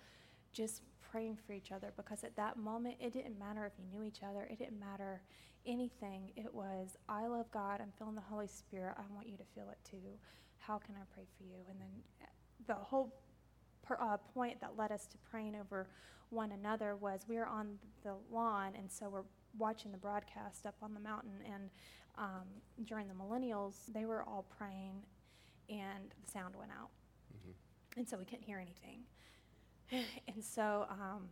just 0.52 0.82
praying 1.10 1.38
for 1.46 1.52
each 1.52 1.72
other. 1.72 1.92
Because 1.96 2.24
at 2.24 2.36
that 2.36 2.56
moment 2.56 2.96
it 3.00 3.12
didn't 3.12 3.38
matter 3.38 3.66
if 3.66 3.72
you 3.78 3.84
knew 3.90 4.04
each 4.04 4.20
other. 4.22 4.46
It 4.50 4.58
didn't 4.58 4.80
matter 4.80 5.20
anything. 5.66 6.30
It 6.36 6.52
was 6.52 6.96
i 7.08 7.26
love 7.26 7.50
god. 7.50 7.80
I'm 7.80 7.92
feeling 7.98 8.14
the 8.14 8.20
holy 8.20 8.46
spirit. 8.46 8.94
I 8.98 9.02
want 9.14 9.28
you 9.28 9.36
to 9.36 9.44
feel 9.54 9.68
it 9.70 9.78
too. 9.88 10.18
How 10.58 10.78
can 10.78 10.94
i 10.94 11.04
pray 11.14 11.24
for 11.36 11.44
you? 11.44 11.58
And 11.70 11.80
then 11.80 11.88
uh, 12.22 12.26
the 12.66 12.74
whole 12.74 13.12
per, 13.82 13.96
uh, 14.00 14.16
point 14.34 14.60
that 14.60 14.76
led 14.76 14.92
us 14.92 15.06
to 15.06 15.18
praying 15.30 15.56
over 15.56 15.88
one 16.30 16.52
another 16.52 16.96
was 16.96 17.24
we 17.28 17.36
were 17.36 17.46
on 17.46 17.78
the 18.02 18.14
lawn 18.32 18.72
and 18.76 18.90
so 18.90 19.08
we're 19.08 19.22
watching 19.58 19.92
the 19.92 19.98
broadcast 19.98 20.66
up 20.66 20.74
on 20.82 20.94
the 20.94 21.00
mountain. 21.00 21.38
And 21.44 21.70
um, 22.18 22.46
during 22.84 23.08
the 23.08 23.14
millennials 23.14 23.74
they 23.92 24.04
were 24.04 24.22
all 24.22 24.46
praying 24.58 25.02
and 25.68 26.14
the 26.24 26.30
sound 26.30 26.54
went 26.56 26.70
out 26.70 26.90
and 27.96 28.08
so 28.08 28.16
we 28.16 28.24
couldn't 28.24 28.44
hear 28.44 28.58
anything 28.58 29.00
and 29.92 30.42
so 30.42 30.86
um, 30.90 31.28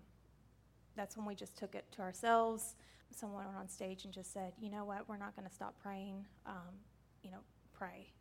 that's 0.97 1.17
when 1.17 1.27
we 1.27 1.35
just 1.35 1.57
took 1.57 1.75
it 1.75 1.85
to 1.93 2.03
ourselves. 2.03 2.77
Someone 3.11 3.45
went 3.45 3.57
on 3.57 3.69
stage 3.69 4.05
and 4.05 4.13
just 4.13 4.33
said, 4.33 4.53
"You 4.61 4.71
know 4.71 4.85
what? 4.85 5.09
We're 5.09 5.17
not 5.17 5.37
going 5.37 5.49
to 5.49 5.55
stop 5.55 5.75
praying. 5.83 6.25
Um, 6.47 6.75
you 7.23 7.31
know, 7.31 7.39
pray." 7.73 8.13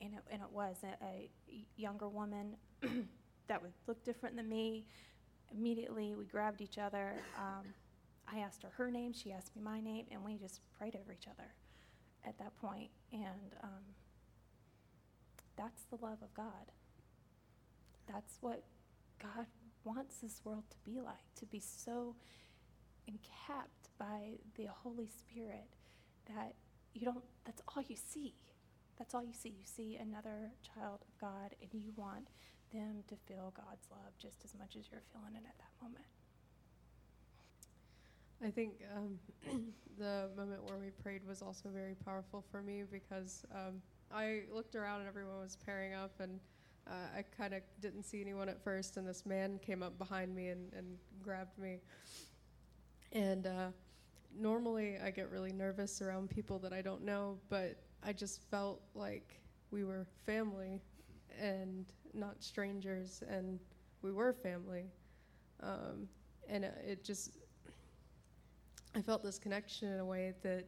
And 0.00 0.14
it, 0.14 0.20
and 0.30 0.42
it 0.42 0.50
was 0.50 0.76
a, 0.82 1.04
a 1.04 1.30
younger 1.76 2.08
woman 2.08 2.56
that 3.48 3.62
would 3.62 3.72
look 3.86 4.02
different 4.04 4.36
than 4.36 4.48
me. 4.48 4.86
Immediately, 5.54 6.14
we 6.14 6.24
grabbed 6.24 6.60
each 6.60 6.78
other. 6.78 7.14
Um, 7.38 7.66
I 8.32 8.40
asked 8.40 8.62
her 8.62 8.70
her 8.76 8.90
name. 8.90 9.12
She 9.12 9.32
asked 9.32 9.54
me 9.54 9.62
my 9.62 9.80
name, 9.80 10.06
and 10.10 10.24
we 10.24 10.36
just 10.36 10.60
prayed 10.76 10.96
over 10.96 11.12
each 11.12 11.28
other 11.28 11.54
at 12.24 12.38
that 12.38 12.56
point. 12.60 12.90
And 13.12 13.54
um, 13.62 13.84
that's 15.56 15.82
the 15.90 15.96
love 15.96 16.18
of 16.22 16.32
God. 16.34 16.72
That's 18.06 18.38
what 18.40 18.64
God 19.22 19.46
wants 19.84 20.16
this 20.18 20.40
world 20.44 20.64
to 20.70 20.76
be 20.90 21.00
like, 21.00 21.34
to 21.36 21.46
be 21.46 21.60
so 21.60 22.16
encapped 23.06 23.88
by 23.98 24.38
the 24.56 24.66
Holy 24.66 25.08
Spirit 25.08 25.68
that 26.34 26.54
you 26.94 27.04
don't, 27.04 27.24
that's 27.44 27.62
all 27.68 27.82
you 27.86 27.96
see. 27.96 28.34
That's 28.98 29.14
all 29.14 29.24
you 29.24 29.32
see. 29.32 29.48
You 29.48 29.64
see 29.64 29.96
another 29.96 30.52
child 30.62 31.00
of 31.08 31.18
God, 31.20 31.56
and 31.60 31.70
you 31.72 31.92
want 31.96 32.28
them 32.72 33.02
to 33.08 33.16
feel 33.26 33.52
God's 33.56 33.86
love 33.90 34.12
just 34.18 34.44
as 34.44 34.54
much 34.58 34.76
as 34.76 34.90
you're 34.90 35.02
feeling 35.12 35.34
it 35.34 35.44
at 35.48 35.58
that 35.58 35.72
moment. 35.82 36.04
I 38.44 38.50
think 38.50 38.82
um, 38.96 39.18
the 39.98 40.28
moment 40.36 40.64
where 40.64 40.76
we 40.76 40.90
prayed 40.90 41.26
was 41.26 41.42
also 41.42 41.68
very 41.68 41.94
powerful 41.94 42.44
for 42.50 42.60
me 42.60 42.82
because 42.90 43.44
um, 43.54 43.80
I 44.12 44.42
looked 44.52 44.74
around 44.74 45.00
and 45.00 45.08
everyone 45.08 45.38
was 45.40 45.56
pairing 45.64 45.94
up, 45.94 46.18
and 46.18 46.40
uh, 46.88 47.18
I 47.18 47.22
kind 47.36 47.54
of 47.54 47.62
didn't 47.80 48.02
see 48.02 48.20
anyone 48.20 48.48
at 48.48 48.62
first, 48.62 48.96
and 48.96 49.06
this 49.06 49.24
man 49.24 49.60
came 49.64 49.82
up 49.82 49.96
behind 49.96 50.34
me 50.34 50.48
and, 50.48 50.72
and 50.72 50.98
grabbed 51.22 51.56
me. 51.56 51.78
And 53.12 53.46
uh, 53.46 53.68
normally 54.36 54.96
I 54.98 55.10
get 55.10 55.30
really 55.30 55.52
nervous 55.52 56.02
around 56.02 56.28
people 56.28 56.58
that 56.60 56.72
I 56.72 56.82
don't 56.82 57.04
know, 57.04 57.38
but 57.48 57.76
I 58.02 58.12
just 58.12 58.42
felt 58.50 58.82
like 58.94 59.40
we 59.70 59.84
were 59.84 60.06
family 60.26 60.80
and 61.40 61.86
not 62.12 62.42
strangers, 62.42 63.22
and 63.28 63.60
we 64.02 64.10
were 64.10 64.32
family. 64.32 64.86
Um, 65.62 66.08
and 66.48 66.64
it, 66.64 66.84
it 66.84 67.04
just, 67.04 67.38
I 68.94 69.00
felt 69.00 69.22
this 69.22 69.38
connection 69.38 69.88
in 69.88 70.00
a 70.00 70.04
way 70.04 70.34
that 70.42 70.66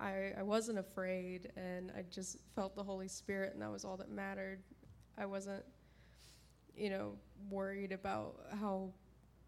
I, 0.00 0.32
I 0.38 0.42
wasn't 0.42 0.78
afraid, 0.78 1.52
and 1.56 1.92
I 1.96 2.02
just 2.10 2.38
felt 2.54 2.74
the 2.74 2.82
Holy 2.82 3.08
Spirit, 3.08 3.52
and 3.54 3.62
that 3.62 3.70
was 3.70 3.84
all 3.84 3.96
that 3.96 4.10
mattered. 4.10 4.58
I 5.16 5.26
wasn't, 5.26 5.64
you 6.76 6.90
know, 6.90 7.12
worried 7.48 7.92
about 7.92 8.34
how 8.60 8.90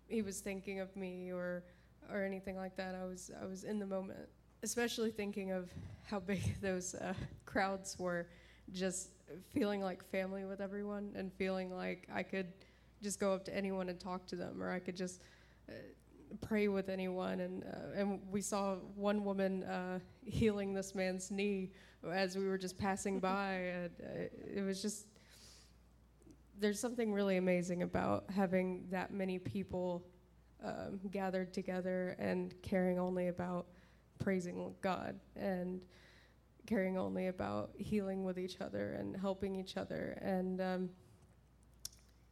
he 0.06 0.22
was 0.22 0.40
thinking 0.40 0.80
of 0.80 0.94
me 0.96 1.32
or 1.32 1.64
or 2.10 2.24
anything 2.24 2.56
like 2.56 2.76
that. 2.76 2.94
I 2.94 3.04
was 3.04 3.30
I 3.42 3.44
was 3.46 3.64
in 3.64 3.78
the 3.78 3.86
moment, 3.86 4.28
especially 4.62 5.10
thinking 5.10 5.50
of 5.50 5.70
how 6.04 6.20
big 6.20 6.40
those 6.62 6.94
uh, 6.94 7.12
crowds 7.44 7.98
were, 7.98 8.28
just 8.72 9.10
feeling 9.52 9.82
like 9.82 10.02
family 10.10 10.44
with 10.44 10.60
everyone 10.60 11.12
and 11.16 11.32
feeling 11.34 11.74
like 11.74 12.08
I 12.12 12.22
could 12.22 12.46
just 13.02 13.20
go 13.20 13.34
up 13.34 13.44
to 13.44 13.54
anyone 13.54 13.88
and 13.88 14.00
talk 14.00 14.26
to 14.28 14.36
them, 14.36 14.62
or 14.62 14.70
I 14.70 14.78
could 14.78 14.96
just 14.96 15.20
uh, 15.68 15.72
pray 16.40 16.68
with 16.68 16.88
anyone. 16.88 17.40
And 17.40 17.64
uh, 17.64 18.00
and 18.00 18.20
we 18.30 18.40
saw 18.40 18.76
one 18.94 19.24
woman 19.24 19.64
uh, 19.64 19.98
healing 20.24 20.74
this 20.74 20.94
man's 20.94 21.30
knee 21.30 21.72
as 22.10 22.36
we 22.36 22.46
were 22.46 22.58
just 22.58 22.78
passing 22.78 23.20
by, 23.20 23.52
and 23.52 23.90
uh, 24.02 24.56
it 24.56 24.62
was 24.64 24.82
just. 24.82 25.06
There's 26.60 26.80
something 26.80 27.12
really 27.12 27.36
amazing 27.36 27.84
about 27.84 28.24
having 28.34 28.88
that 28.90 29.12
many 29.12 29.38
people 29.38 30.04
um, 30.64 30.98
gathered 31.12 31.54
together 31.54 32.16
and 32.18 32.52
caring 32.62 32.98
only 32.98 33.28
about 33.28 33.66
praising 34.18 34.74
God 34.80 35.20
and 35.36 35.80
caring 36.66 36.98
only 36.98 37.28
about 37.28 37.70
healing 37.78 38.24
with 38.24 38.38
each 38.38 38.60
other 38.60 38.96
and 38.98 39.16
helping 39.16 39.56
each 39.56 39.76
other. 39.76 40.18
And 40.20 40.60
um, 40.60 40.90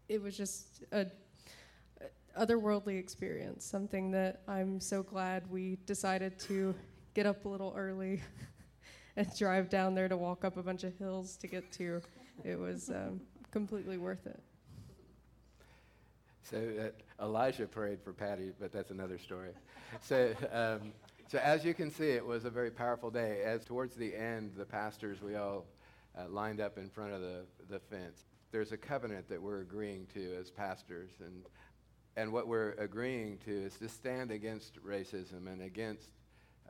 it 0.09 0.21
was 0.21 0.37
just 0.37 0.85
a, 0.93 1.01
a 1.01 1.07
otherworldly 2.39 2.99
experience, 2.99 3.65
something 3.65 4.11
that 4.13 4.43
I'm 4.47 4.81
so 4.81 5.03
glad 5.03 5.51
we 5.51 5.79
decided 5.87 6.39
to 6.41 6.75
get 7.15 7.27
up 7.27 7.45
a 7.45 7.49
little 7.49 7.73
early 7.77 8.23
and 9.17 9.29
drive 9.37 9.69
down 9.69 9.95
there 9.95 10.09
to 10.09 10.17
walk 10.17 10.45
up 10.45 10.57
a 10.57 10.63
bunch 10.63 10.85
of 10.85 10.97
hills 10.99 11.37
to 11.39 11.47
get 11.47 11.73
to. 11.73 12.01
It 12.45 12.59
was 12.59 12.91
um, 12.91 13.21
completely 13.51 13.97
worth 13.97 14.27
it. 14.27 14.41
So 16.43 16.91
uh, 17.19 17.25
Elijah 17.25 17.67
prayed 17.67 18.01
for 18.03 18.13
Patty, 18.13 18.53
but 18.61 18.71
that's 18.71 18.91
another 18.91 19.19
story. 19.19 19.51
so, 20.01 20.33
um, 20.53 20.93
so 21.27 21.39
as 21.39 21.65
you 21.65 21.75
can 21.75 21.91
see, 21.91 22.11
it 22.11 22.25
was 22.25 22.45
a 22.45 22.51
very 22.51 22.71
powerful 22.71 23.11
day. 23.11 23.43
As 23.45 23.65
towards 23.65 23.97
the 23.97 24.15
end, 24.15 24.53
the 24.57 24.65
pastors, 24.65 25.21
we 25.21 25.35
all 25.35 25.67
uh, 26.17 26.29
lined 26.29 26.61
up 26.61 26.79
in 26.79 26.89
front 26.89 27.13
of 27.13 27.21
the, 27.21 27.47
the 27.69 27.81
fence. 27.81 28.27
There's 28.53 28.71
a 28.71 28.77
covenant 28.77 29.29
that 29.29 29.43
we're 29.43 29.61
agreeing 29.61 30.07
to 30.15 30.37
as 30.39 30.51
pastors, 30.51 31.11
and 31.19 31.43
and 32.17 32.33
what 32.33 32.49
we're 32.49 32.73
agreeing 32.73 33.39
to 33.45 33.51
is 33.51 33.75
to 33.75 33.89
stand 33.89 34.31
against 34.31 34.83
racism 34.83 35.47
and 35.47 35.63
against 35.63 36.09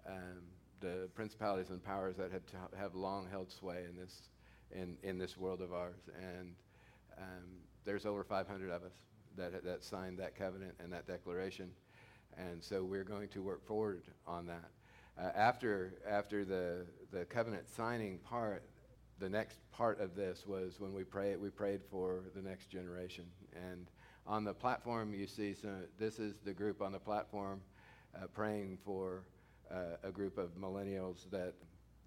um, 0.07 0.43
the 0.81 1.09
principalities 1.15 1.71
and 1.71 1.83
powers 1.83 2.17
that 2.17 2.33
have, 2.33 2.45
to 2.47 2.57
have 2.77 2.95
long 2.95 3.27
held 3.31 3.51
sway 3.51 3.85
in 3.89 3.97
this 3.97 4.29
in, 4.73 4.97
in 5.03 5.19
this 5.19 5.37
world 5.37 5.61
of 5.61 5.73
ours. 5.73 6.09
And 6.21 6.55
um, 7.19 7.45
there's 7.85 8.05
over 8.05 8.25
500 8.25 8.71
of 8.71 8.83
us 8.83 8.93
that, 9.37 9.65
that 9.65 9.85
signed 9.85 10.19
that 10.19 10.37
covenant 10.37 10.75
and 10.83 10.93
that 10.93 11.07
declaration. 11.07 11.71
And 12.37 12.63
so 12.63 12.83
we're 12.85 13.05
going 13.05 13.29
to 13.29 13.43
work 13.43 13.65
forward 13.65 14.03
on 14.27 14.47
that. 14.47 14.71
Uh, 15.19 15.31
after, 15.35 15.95
after 16.07 16.45
the, 16.45 16.87
the 17.11 17.25
covenant 17.25 17.69
signing 17.69 18.19
part, 18.19 18.65
the 19.19 19.29
next 19.29 19.59
part 19.73 20.01
of 20.01 20.15
this 20.15 20.47
was 20.47 20.79
when 20.79 20.93
we 20.93 21.05
prayed, 21.05 21.41
we 21.41 21.49
prayed 21.49 21.81
for 21.91 22.25
the 22.35 22.43
next 22.43 22.69
generation. 22.69 23.25
And 23.55 23.87
on 24.27 24.45
the 24.45 24.55
platform, 24.55 25.15
you 25.15 25.27
see 25.27 25.55
this 25.99 26.19
is 26.19 26.35
the 26.45 26.53
group 26.53 26.83
on 26.83 26.93
the 26.93 26.99
platform 26.99 27.61
uh, 28.15 28.27
praying 28.27 28.79
for 28.85 29.23
uh, 29.71 29.97
a 30.03 30.11
group 30.11 30.39
of 30.39 30.57
millennials 30.57 31.31
that, 31.31 31.55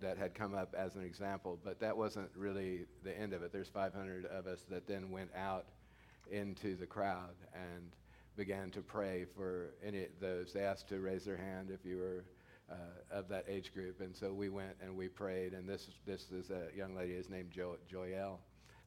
that 0.01 0.17
had 0.17 0.33
come 0.33 0.53
up 0.53 0.75
as 0.77 0.95
an 0.95 1.03
example. 1.03 1.59
But 1.63 1.79
that 1.79 1.95
wasn't 1.95 2.29
really 2.35 2.85
the 3.03 3.17
end 3.17 3.33
of 3.33 3.43
it. 3.43 3.51
There's 3.51 3.69
500 3.69 4.25
of 4.25 4.47
us 4.47 4.63
that 4.69 4.87
then 4.87 5.11
went 5.11 5.29
out 5.35 5.65
into 6.31 6.75
the 6.75 6.85
crowd 6.85 7.35
and 7.53 7.95
began 8.35 8.69
to 8.71 8.81
pray 8.81 9.25
for 9.35 9.71
any 9.83 10.03
of 10.03 10.09
those. 10.21 10.53
They 10.53 10.61
asked 10.61 10.87
to 10.89 10.99
raise 10.99 11.25
their 11.25 11.37
hand 11.37 11.69
if 11.71 11.85
you 11.85 11.97
were 11.97 12.25
uh, 12.71 12.75
of 13.17 13.27
that 13.29 13.45
age 13.47 13.73
group, 13.73 13.99
and 13.99 14.15
so 14.15 14.31
we 14.31 14.47
went 14.49 14.75
and 14.81 14.95
we 14.95 15.07
prayed. 15.07 15.53
And 15.53 15.67
this 15.67 15.87
this 16.05 16.29
is 16.31 16.51
a 16.51 16.67
young 16.75 16.95
lady 16.95 17.13
is 17.13 17.29
named 17.29 17.51
jo- 17.51 17.77
Joyelle. 17.91 18.37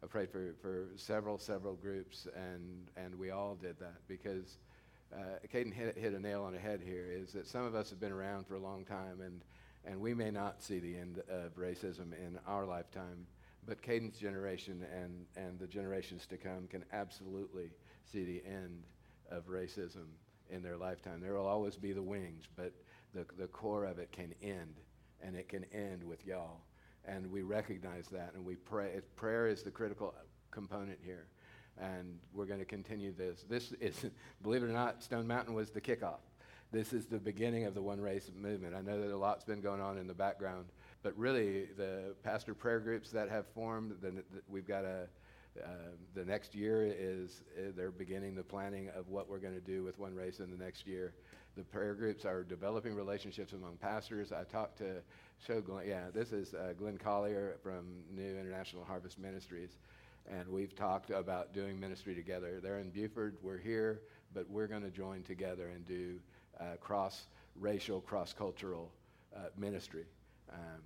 I 0.02 0.06
prayed 0.06 0.30
for, 0.30 0.54
for 0.60 0.88
several 0.96 1.38
several 1.38 1.74
groups, 1.74 2.26
and 2.34 2.88
and 2.96 3.18
we 3.18 3.30
all 3.30 3.54
did 3.54 3.78
that 3.80 4.06
because 4.08 4.58
uh, 5.14 5.38
Kaden 5.52 5.72
hit, 5.72 5.96
hit 5.96 6.12
a 6.12 6.18
nail 6.18 6.42
on 6.42 6.52
the 6.52 6.58
head 6.58 6.80
here. 6.84 7.08
Is 7.10 7.32
that 7.32 7.46
some 7.46 7.64
of 7.64 7.74
us 7.74 7.90
have 7.90 8.00
been 8.00 8.12
around 8.12 8.46
for 8.46 8.54
a 8.54 8.60
long 8.60 8.84
time, 8.84 9.20
and 9.20 9.42
and 9.84 10.00
we 10.00 10.14
may 10.14 10.30
not 10.30 10.62
see 10.62 10.78
the 10.78 10.96
end 10.96 11.22
of 11.28 11.56
racism 11.56 12.12
in 12.12 12.38
our 12.46 12.64
lifetime 12.64 13.26
but 13.66 13.82
Kaden's 13.82 14.18
generation 14.18 14.84
and, 14.94 15.26
and 15.36 15.58
the 15.58 15.66
generations 15.66 16.26
to 16.26 16.36
come 16.36 16.66
can 16.68 16.84
absolutely 16.92 17.70
see 18.04 18.24
the 18.24 18.42
end 18.46 18.82
of 19.30 19.46
racism 19.46 20.06
in 20.50 20.62
their 20.62 20.76
lifetime. 20.76 21.20
There 21.20 21.34
will 21.34 21.46
always 21.46 21.76
be 21.76 21.92
the 21.92 22.02
wings, 22.02 22.44
but 22.56 22.72
the, 23.14 23.24
the 23.38 23.46
core 23.46 23.84
of 23.84 23.98
it 23.98 24.10
can 24.10 24.34
end, 24.42 24.80
and 25.22 25.36
it 25.36 25.48
can 25.48 25.64
end 25.72 26.02
with 26.02 26.26
y'all. 26.26 26.60
And 27.04 27.30
we 27.30 27.42
recognize 27.42 28.06
that, 28.08 28.32
and 28.34 28.44
we 28.44 28.54
pray. 28.54 29.00
Prayer 29.16 29.48
is 29.48 29.62
the 29.62 29.70
critical 29.70 30.14
component 30.50 30.98
here. 31.02 31.26
And 31.80 32.18
we're 32.32 32.46
going 32.46 32.60
to 32.60 32.66
continue 32.66 33.12
this. 33.12 33.44
This 33.48 33.72
is, 33.80 34.04
believe 34.42 34.62
it 34.62 34.66
or 34.66 34.72
not, 34.72 35.02
Stone 35.02 35.26
Mountain 35.26 35.54
was 35.54 35.70
the 35.70 35.80
kickoff. 35.80 36.20
This 36.70 36.92
is 36.92 37.06
the 37.06 37.18
beginning 37.18 37.64
of 37.64 37.74
the 37.74 37.82
One 37.82 38.00
Race 38.00 38.30
movement. 38.34 38.74
I 38.74 38.80
know 38.80 39.00
that 39.00 39.12
a 39.12 39.16
lot's 39.16 39.44
been 39.44 39.60
going 39.60 39.80
on 39.80 39.98
in 39.98 40.06
the 40.06 40.14
background 40.14 40.66
but 41.02 41.18
really, 41.18 41.66
the 41.76 42.14
pastor 42.22 42.54
prayer 42.54 42.78
groups 42.78 43.10
that 43.10 43.28
have 43.28 43.46
formed, 43.48 43.96
the, 44.00 44.10
the, 44.10 44.22
we've 44.48 44.66
got 44.66 44.84
a, 44.84 45.08
uh, 45.60 45.66
the 46.14 46.24
next 46.24 46.54
year 46.54 46.84
is, 46.84 47.42
uh, 47.58 47.72
they're 47.76 47.90
beginning 47.90 48.34
the 48.34 48.42
planning 48.42 48.88
of 48.96 49.08
what 49.08 49.28
we're 49.28 49.38
going 49.38 49.54
to 49.54 49.60
do 49.60 49.84
with 49.84 49.98
One 49.98 50.14
Race 50.14 50.40
in 50.40 50.50
the 50.50 50.56
next 50.56 50.86
year. 50.86 51.12
The 51.56 51.64
prayer 51.64 51.94
groups 51.94 52.24
are 52.24 52.42
developing 52.42 52.94
relationships 52.94 53.52
among 53.52 53.76
pastors. 53.76 54.32
I 54.32 54.44
talked 54.44 54.78
to, 54.78 55.02
show 55.46 55.60
Glenn, 55.60 55.86
yeah, 55.86 56.04
this 56.14 56.32
is 56.32 56.54
uh, 56.54 56.72
Glenn 56.78 56.96
Collier 56.96 57.56
from 57.62 57.84
New 58.10 58.38
International 58.38 58.84
Harvest 58.84 59.18
Ministries. 59.18 59.76
And 60.30 60.48
we've 60.48 60.74
talked 60.74 61.10
about 61.10 61.52
doing 61.52 61.78
ministry 61.78 62.14
together. 62.14 62.60
They're 62.62 62.78
in 62.78 62.90
Buford, 62.90 63.36
we're 63.42 63.58
here, 63.58 64.00
but 64.32 64.48
we're 64.48 64.68
going 64.68 64.82
to 64.82 64.90
join 64.90 65.22
together 65.22 65.68
and 65.68 65.86
do 65.86 66.18
uh, 66.58 66.76
cross 66.80 67.26
racial, 67.56 68.00
cross 68.00 68.32
cultural 68.32 68.90
uh, 69.36 69.48
ministry. 69.58 70.04
Um, 70.50 70.80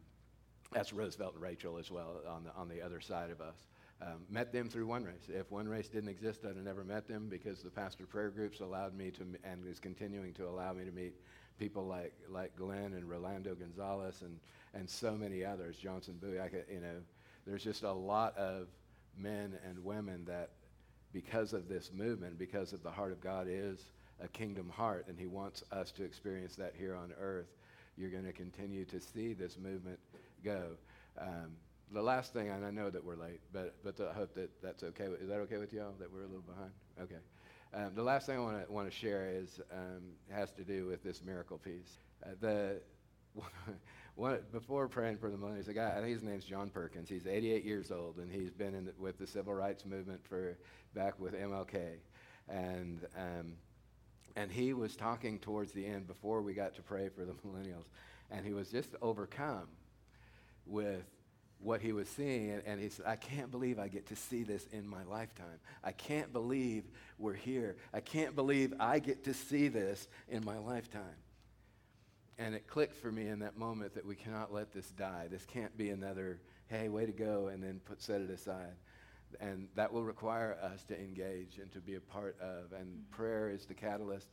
that's 0.72 0.92
Roosevelt 0.92 1.34
and 1.34 1.42
Rachel 1.42 1.78
as 1.78 1.90
well 1.90 2.20
on 2.28 2.44
the, 2.44 2.50
on 2.56 2.68
the 2.68 2.82
other 2.82 3.00
side 3.00 3.30
of 3.30 3.40
us. 3.40 3.54
Um, 4.02 4.26
met 4.28 4.52
them 4.52 4.68
through 4.68 4.86
One 4.86 5.04
Race. 5.04 5.28
If 5.28 5.50
One 5.50 5.66
Race 5.66 5.88
didn't 5.88 6.10
exist, 6.10 6.40
I'd 6.44 6.56
have 6.56 6.64
never 6.64 6.84
met 6.84 7.08
them 7.08 7.28
because 7.30 7.62
the 7.62 7.70
pastor 7.70 8.04
prayer 8.04 8.28
groups 8.28 8.60
allowed 8.60 8.94
me 8.94 9.10
to, 9.12 9.22
and 9.42 9.66
is 9.66 9.80
continuing 9.80 10.34
to 10.34 10.46
allow 10.46 10.74
me 10.74 10.84
to 10.84 10.90
meet 10.90 11.14
people 11.58 11.86
like, 11.86 12.12
like 12.28 12.54
Glenn 12.56 12.92
and 12.92 13.08
Rolando 13.08 13.54
Gonzalez 13.54 14.20
and, 14.20 14.38
and 14.74 14.88
so 14.88 15.12
many 15.12 15.44
others, 15.44 15.78
Johnson 15.78 16.18
Bowie. 16.20 16.40
I 16.40 16.48
could, 16.48 16.64
you 16.70 16.80
know, 16.80 17.00
there's 17.46 17.64
just 17.64 17.84
a 17.84 17.92
lot 17.92 18.36
of 18.36 18.66
men 19.16 19.58
and 19.66 19.82
women 19.82 20.26
that, 20.26 20.50
because 21.14 21.54
of 21.54 21.66
this 21.66 21.90
movement, 21.90 22.38
because 22.38 22.74
of 22.74 22.82
the 22.82 22.90
heart 22.90 23.12
of 23.12 23.22
God 23.22 23.46
is 23.48 23.80
a 24.20 24.28
kingdom 24.28 24.68
heart, 24.68 25.06
and 25.08 25.18
He 25.18 25.26
wants 25.26 25.64
us 25.72 25.90
to 25.92 26.04
experience 26.04 26.54
that 26.56 26.74
here 26.76 26.94
on 26.94 27.12
earth. 27.18 27.48
You're 27.96 28.10
going 28.10 28.24
to 28.24 28.32
continue 28.32 28.84
to 28.84 29.00
see 29.00 29.32
this 29.32 29.56
movement 29.56 29.98
go. 30.44 30.72
Um, 31.18 31.52
the 31.92 32.02
last 32.02 32.32
thing, 32.32 32.48
and 32.48 32.64
I 32.64 32.70
know 32.70 32.90
that 32.90 33.04
we're 33.04 33.16
late, 33.16 33.40
but, 33.52 33.74
but 33.84 34.00
I 34.00 34.12
hope 34.12 34.34
that 34.34 34.50
that's 34.62 34.82
okay. 34.82 35.04
Is 35.20 35.28
that 35.28 35.38
okay 35.40 35.58
with 35.58 35.72
y'all, 35.72 35.94
that 35.98 36.12
we're 36.12 36.22
a 36.22 36.26
little 36.26 36.42
behind? 36.42 36.72
Okay. 37.00 37.20
Um, 37.74 37.92
the 37.94 38.02
last 38.02 38.26
thing 38.26 38.36
I 38.36 38.40
want 38.40 38.66
to 38.66 38.72
want 38.72 38.90
to 38.90 38.96
share 38.96 39.28
is 39.28 39.60
um, 39.72 40.02
has 40.30 40.50
to 40.52 40.64
do 40.64 40.86
with 40.86 41.02
this 41.02 41.22
miracle 41.22 41.58
piece. 41.58 41.98
Uh, 42.24 42.30
the 42.40 42.80
one, 44.14 44.38
before 44.52 44.88
praying 44.88 45.18
for 45.18 45.30
the 45.30 45.36
millennials, 45.36 45.68
a 45.68 45.74
guy, 45.74 45.90
I 45.96 46.00
think 46.00 46.14
his 46.14 46.22
name's 46.22 46.44
John 46.44 46.70
Perkins. 46.70 47.08
He's 47.08 47.26
88 47.26 47.64
years 47.64 47.90
old, 47.90 48.16
and 48.16 48.32
he's 48.32 48.50
been 48.50 48.86
the, 48.86 48.92
with 48.98 49.18
the 49.18 49.26
civil 49.26 49.54
rights 49.54 49.84
movement 49.84 50.20
for 50.26 50.56
back 50.94 51.18
with 51.20 51.34
MLK, 51.34 51.96
and 52.48 53.06
um, 53.16 53.52
and 54.36 54.50
he 54.50 54.72
was 54.72 54.96
talking 54.96 55.38
towards 55.38 55.72
the 55.72 55.84
end 55.84 56.06
before 56.06 56.42
we 56.42 56.54
got 56.54 56.74
to 56.76 56.82
pray 56.82 57.08
for 57.08 57.24
the 57.24 57.32
millennials, 57.46 57.86
and 58.30 58.44
he 58.44 58.54
was 58.54 58.70
just 58.70 58.94
overcome 59.02 59.68
with 60.66 61.04
what 61.60 61.80
he 61.80 61.92
was 61.92 62.08
seeing, 62.08 62.50
and, 62.50 62.62
and 62.66 62.80
he 62.80 62.88
said, 62.88 63.06
I 63.06 63.16
can't 63.16 63.50
believe 63.50 63.78
I 63.78 63.88
get 63.88 64.06
to 64.08 64.16
see 64.16 64.42
this 64.42 64.66
in 64.72 64.86
my 64.86 65.02
lifetime. 65.04 65.58
I 65.82 65.92
can't 65.92 66.32
believe 66.32 66.84
we're 67.18 67.34
here. 67.34 67.76
I 67.92 68.00
can't 68.00 68.36
believe 68.36 68.74
I 68.78 68.98
get 68.98 69.24
to 69.24 69.34
see 69.34 69.68
this 69.68 70.06
in 70.28 70.44
my 70.44 70.58
lifetime. 70.58 71.16
And 72.38 72.54
it 72.54 72.66
clicked 72.66 72.94
for 72.96 73.10
me 73.10 73.28
in 73.28 73.38
that 73.38 73.56
moment 73.56 73.94
that 73.94 74.04
we 74.04 74.14
cannot 74.14 74.52
let 74.52 74.72
this 74.72 74.88
die. 74.90 75.26
This 75.30 75.46
can't 75.46 75.76
be 75.76 75.88
another, 75.90 76.40
hey, 76.68 76.88
way 76.88 77.06
to 77.06 77.12
go, 77.12 77.48
and 77.48 77.62
then 77.62 77.80
put, 77.84 78.02
set 78.02 78.20
it 78.20 78.30
aside. 78.30 78.74
And 79.40 79.68
that 79.74 79.92
will 79.92 80.04
require 80.04 80.58
us 80.62 80.84
to 80.84 80.98
engage 80.98 81.58
and 81.58 81.72
to 81.72 81.80
be 81.80 81.94
a 81.94 82.00
part 82.00 82.36
of. 82.40 82.72
And 82.72 82.86
mm-hmm. 82.86 83.16
prayer 83.16 83.50
is 83.50 83.64
the 83.64 83.74
catalyst. 83.74 84.28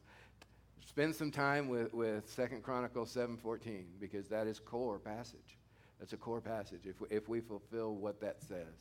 Spend 0.86 1.16
some 1.16 1.32
time 1.32 1.70
with, 1.70 1.94
with 1.94 2.36
2 2.36 2.60
Chronicles 2.62 3.16
7.14 3.16 3.86
because 4.02 4.28
that 4.28 4.48
is 4.48 4.60
core 4.60 5.00
passage. 5.00 5.58
That's 6.04 6.12
a 6.12 6.18
core 6.18 6.42
passage. 6.42 6.82
If 6.84 7.00
we, 7.00 7.08
if 7.10 7.30
we 7.30 7.40
fulfill 7.40 7.96
what 7.96 8.20
that 8.20 8.42
says, 8.42 8.76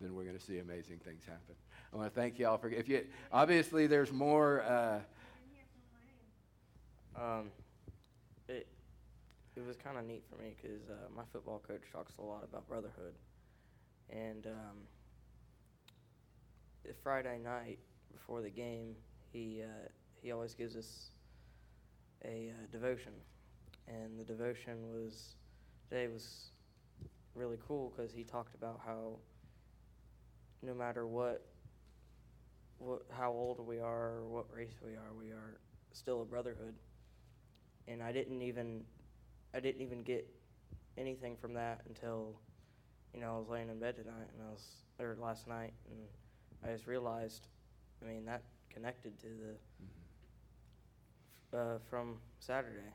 then 0.00 0.14
we're 0.14 0.22
going 0.22 0.38
to 0.38 0.44
see 0.44 0.60
amazing 0.60 1.00
things 1.04 1.24
happen. 1.24 1.56
I 1.92 1.96
want 1.96 2.14
to 2.14 2.20
thank 2.20 2.38
y'all 2.38 2.56
for, 2.56 2.68
if 2.68 2.88
you, 2.88 3.04
obviously 3.32 3.88
there's 3.88 4.12
more, 4.12 4.62
uh, 4.62 5.00
Um, 7.16 7.50
it 8.48 8.68
it 9.56 9.66
was 9.66 9.76
kind 9.76 9.98
of 9.98 10.06
neat 10.06 10.22
for 10.30 10.40
me 10.40 10.54
because 10.62 10.88
uh, 10.88 10.94
my 11.14 11.24
football 11.32 11.60
coach 11.66 11.82
talks 11.92 12.12
a 12.18 12.22
lot 12.22 12.44
about 12.44 12.66
brotherhood, 12.68 13.14
and 14.08 14.46
um, 14.46 14.78
Friday 17.02 17.38
night 17.42 17.80
before 18.12 18.40
the 18.40 18.50
game, 18.50 18.94
he 19.32 19.62
uh, 19.62 19.88
he 20.22 20.32
always 20.32 20.54
gives 20.54 20.76
us 20.76 21.10
a 22.24 22.50
uh, 22.50 22.66
devotion, 22.70 23.12
and 23.88 24.18
the 24.18 24.24
devotion 24.24 24.90
was 24.90 25.34
today 25.90 26.08
was 26.08 26.51
really 27.34 27.58
cool 27.66 27.92
because 27.94 28.12
he 28.12 28.24
talked 28.24 28.54
about 28.54 28.80
how 28.84 29.16
no 30.62 30.74
matter 30.74 31.06
what 31.06 31.44
what 32.78 33.02
how 33.10 33.30
old 33.30 33.64
we 33.66 33.78
are 33.78 34.18
or 34.18 34.28
what 34.28 34.46
race 34.54 34.74
we 34.84 34.92
are, 34.92 35.12
we 35.18 35.30
are 35.30 35.58
still 35.92 36.22
a 36.22 36.24
brotherhood. 36.24 36.74
And 37.88 38.02
I 38.02 38.12
didn't 38.12 38.42
even 38.42 38.82
I 39.54 39.60
didn't 39.60 39.82
even 39.82 40.02
get 40.02 40.26
anything 40.96 41.36
from 41.36 41.54
that 41.54 41.80
until 41.88 42.36
you 43.14 43.20
know 43.20 43.34
I 43.34 43.38
was 43.38 43.48
laying 43.48 43.68
in 43.68 43.78
bed 43.78 43.96
tonight 43.96 44.28
and 44.34 44.46
I 44.46 44.50
was 44.50 44.64
or 44.98 45.16
last 45.20 45.48
night 45.48 45.72
and 45.90 45.98
I 46.64 46.74
just 46.74 46.86
realized 46.86 47.48
I 48.02 48.08
mean 48.08 48.24
that 48.26 48.42
connected 48.70 49.18
to 49.20 49.26
the 49.26 49.54
uh, 51.52 51.78
from 51.88 52.16
Saturday. 52.38 52.92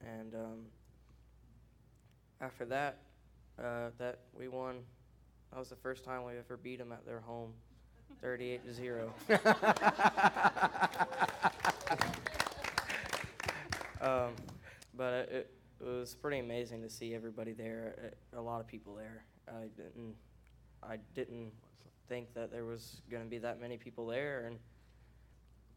And 0.00 0.34
um, 0.34 0.66
after 2.40 2.64
that 2.66 2.98
uh, 3.62 3.90
that 3.98 4.18
we 4.38 4.48
won 4.48 4.76
that 5.52 5.58
was 5.58 5.68
the 5.68 5.76
first 5.76 6.04
time 6.04 6.24
we 6.24 6.32
ever 6.38 6.56
beat 6.56 6.78
them 6.78 6.92
at 6.92 7.04
their 7.04 7.20
home 7.20 7.52
38 8.22 8.64
to 8.64 8.72
0 8.72 9.12
Um, 14.00 14.30
but 14.94 15.28
it, 15.30 15.50
it 15.80 15.84
was 15.86 16.14
pretty 16.14 16.38
amazing 16.38 16.80
to 16.82 16.88
see 16.88 17.14
everybody 17.14 17.52
there. 17.52 18.14
uh, 18.34 18.40
A 18.40 18.42
lot 18.42 18.60
of 18.60 18.66
people 18.66 18.94
there. 18.94 19.24
I 19.46 19.66
didn't, 19.76 20.14
I 20.82 20.96
didn't 21.14 21.52
think 22.08 22.32
that 22.34 22.50
there 22.50 22.64
was 22.64 23.02
going 23.10 23.22
to 23.22 23.28
be 23.28 23.38
that 23.38 23.60
many 23.60 23.76
people 23.76 24.06
there, 24.06 24.46
and 24.46 24.58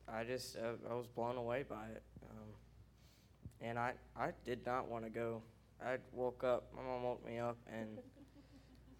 I 0.07 0.23
just, 0.23 0.55
uh, 0.55 0.89
I 0.89 0.93
was 0.93 1.07
blown 1.07 1.35
away 1.37 1.63
by 1.67 1.85
it. 1.93 2.03
Um, 2.29 2.47
and 3.61 3.77
I, 3.77 3.93
I 4.17 4.29
did 4.45 4.65
not 4.65 4.87
want 4.87 5.03
to 5.03 5.09
go. 5.09 5.41
I 5.85 5.97
woke 6.11 6.43
up. 6.43 6.71
My 6.75 6.81
mom 6.81 7.03
woke 7.03 7.25
me 7.25 7.39
up, 7.39 7.57
and 7.71 7.97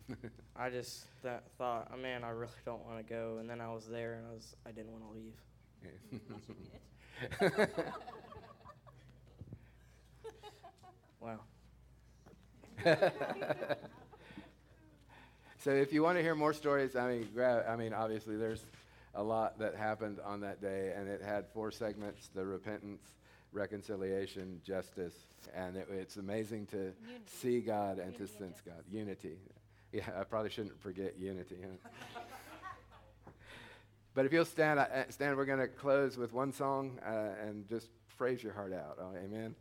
I 0.56 0.70
just 0.70 1.06
th- 1.22 1.42
thought, 1.58 1.92
oh, 1.94 1.98
man, 1.98 2.24
I 2.24 2.30
really 2.30 2.52
don't 2.66 2.86
want 2.86 2.98
to 2.98 3.04
go. 3.04 3.38
And 3.40 3.50
then 3.50 3.62
I 3.62 3.74
was 3.74 3.86
there, 3.88 4.16
and 4.16 4.28
I 4.28 4.32
was, 4.32 4.56
I 4.66 4.72
didn't 4.72 4.92
want 4.92 5.04
to 5.04 5.12
leave. 5.12 5.38
Wow. 11.24 11.40
so 15.64 15.72
if 15.72 15.94
you 15.94 16.04
want 16.04 16.18
to 16.18 16.22
hear 16.22 16.36
more 16.36 16.52
stories, 16.54 16.98
I 16.98 17.08
mean, 17.08 17.30
grab, 17.34 17.64
I 17.66 17.78
mean, 17.78 17.94
obviously 17.94 18.36
there's 18.36 18.66
a 19.16 19.24
lot 19.24 19.58
that 19.60 19.74
happened 19.74 20.20
on 20.26 20.42
that 20.42 20.62
day, 20.62 20.92
and 20.94 21.08
it 21.08 21.22
had 21.22 21.46
four 21.54 21.72
segments: 21.72 22.28
the 22.36 22.44
repentance, 22.46 23.14
reconciliation, 23.54 24.60
justice, 24.66 25.14
and 25.56 25.78
it, 25.78 25.88
it's 25.92 26.18
amazing 26.18 26.66
to 26.68 26.78
Unity. 26.78 26.94
see 27.26 27.60
God 27.62 28.00
and 28.00 28.14
Unity 28.14 28.18
to 28.18 28.24
and 28.24 28.30
sense 28.30 28.62
God. 28.66 28.84
Unity. 28.92 29.38
Yeah, 29.92 30.10
I 30.20 30.24
probably 30.24 30.50
shouldn't 30.50 30.82
forget 30.82 31.14
unity. 31.20 31.58
Huh? 31.62 32.22
but 34.16 34.26
if 34.26 34.34
you'll 34.34 34.44
stand, 34.44 34.80
uh, 34.80 34.88
stand, 35.10 35.38
we're 35.38 35.46
going 35.46 35.60
to 35.60 35.68
close 35.68 36.18
with 36.18 36.34
one 36.34 36.52
song 36.52 37.00
uh, 37.06 37.30
and 37.46 37.70
just 37.70 37.90
praise 38.18 38.42
your 38.42 38.54
heart 38.54 38.74
out. 38.74 38.98
Oh, 39.00 39.16
amen. 39.16 39.54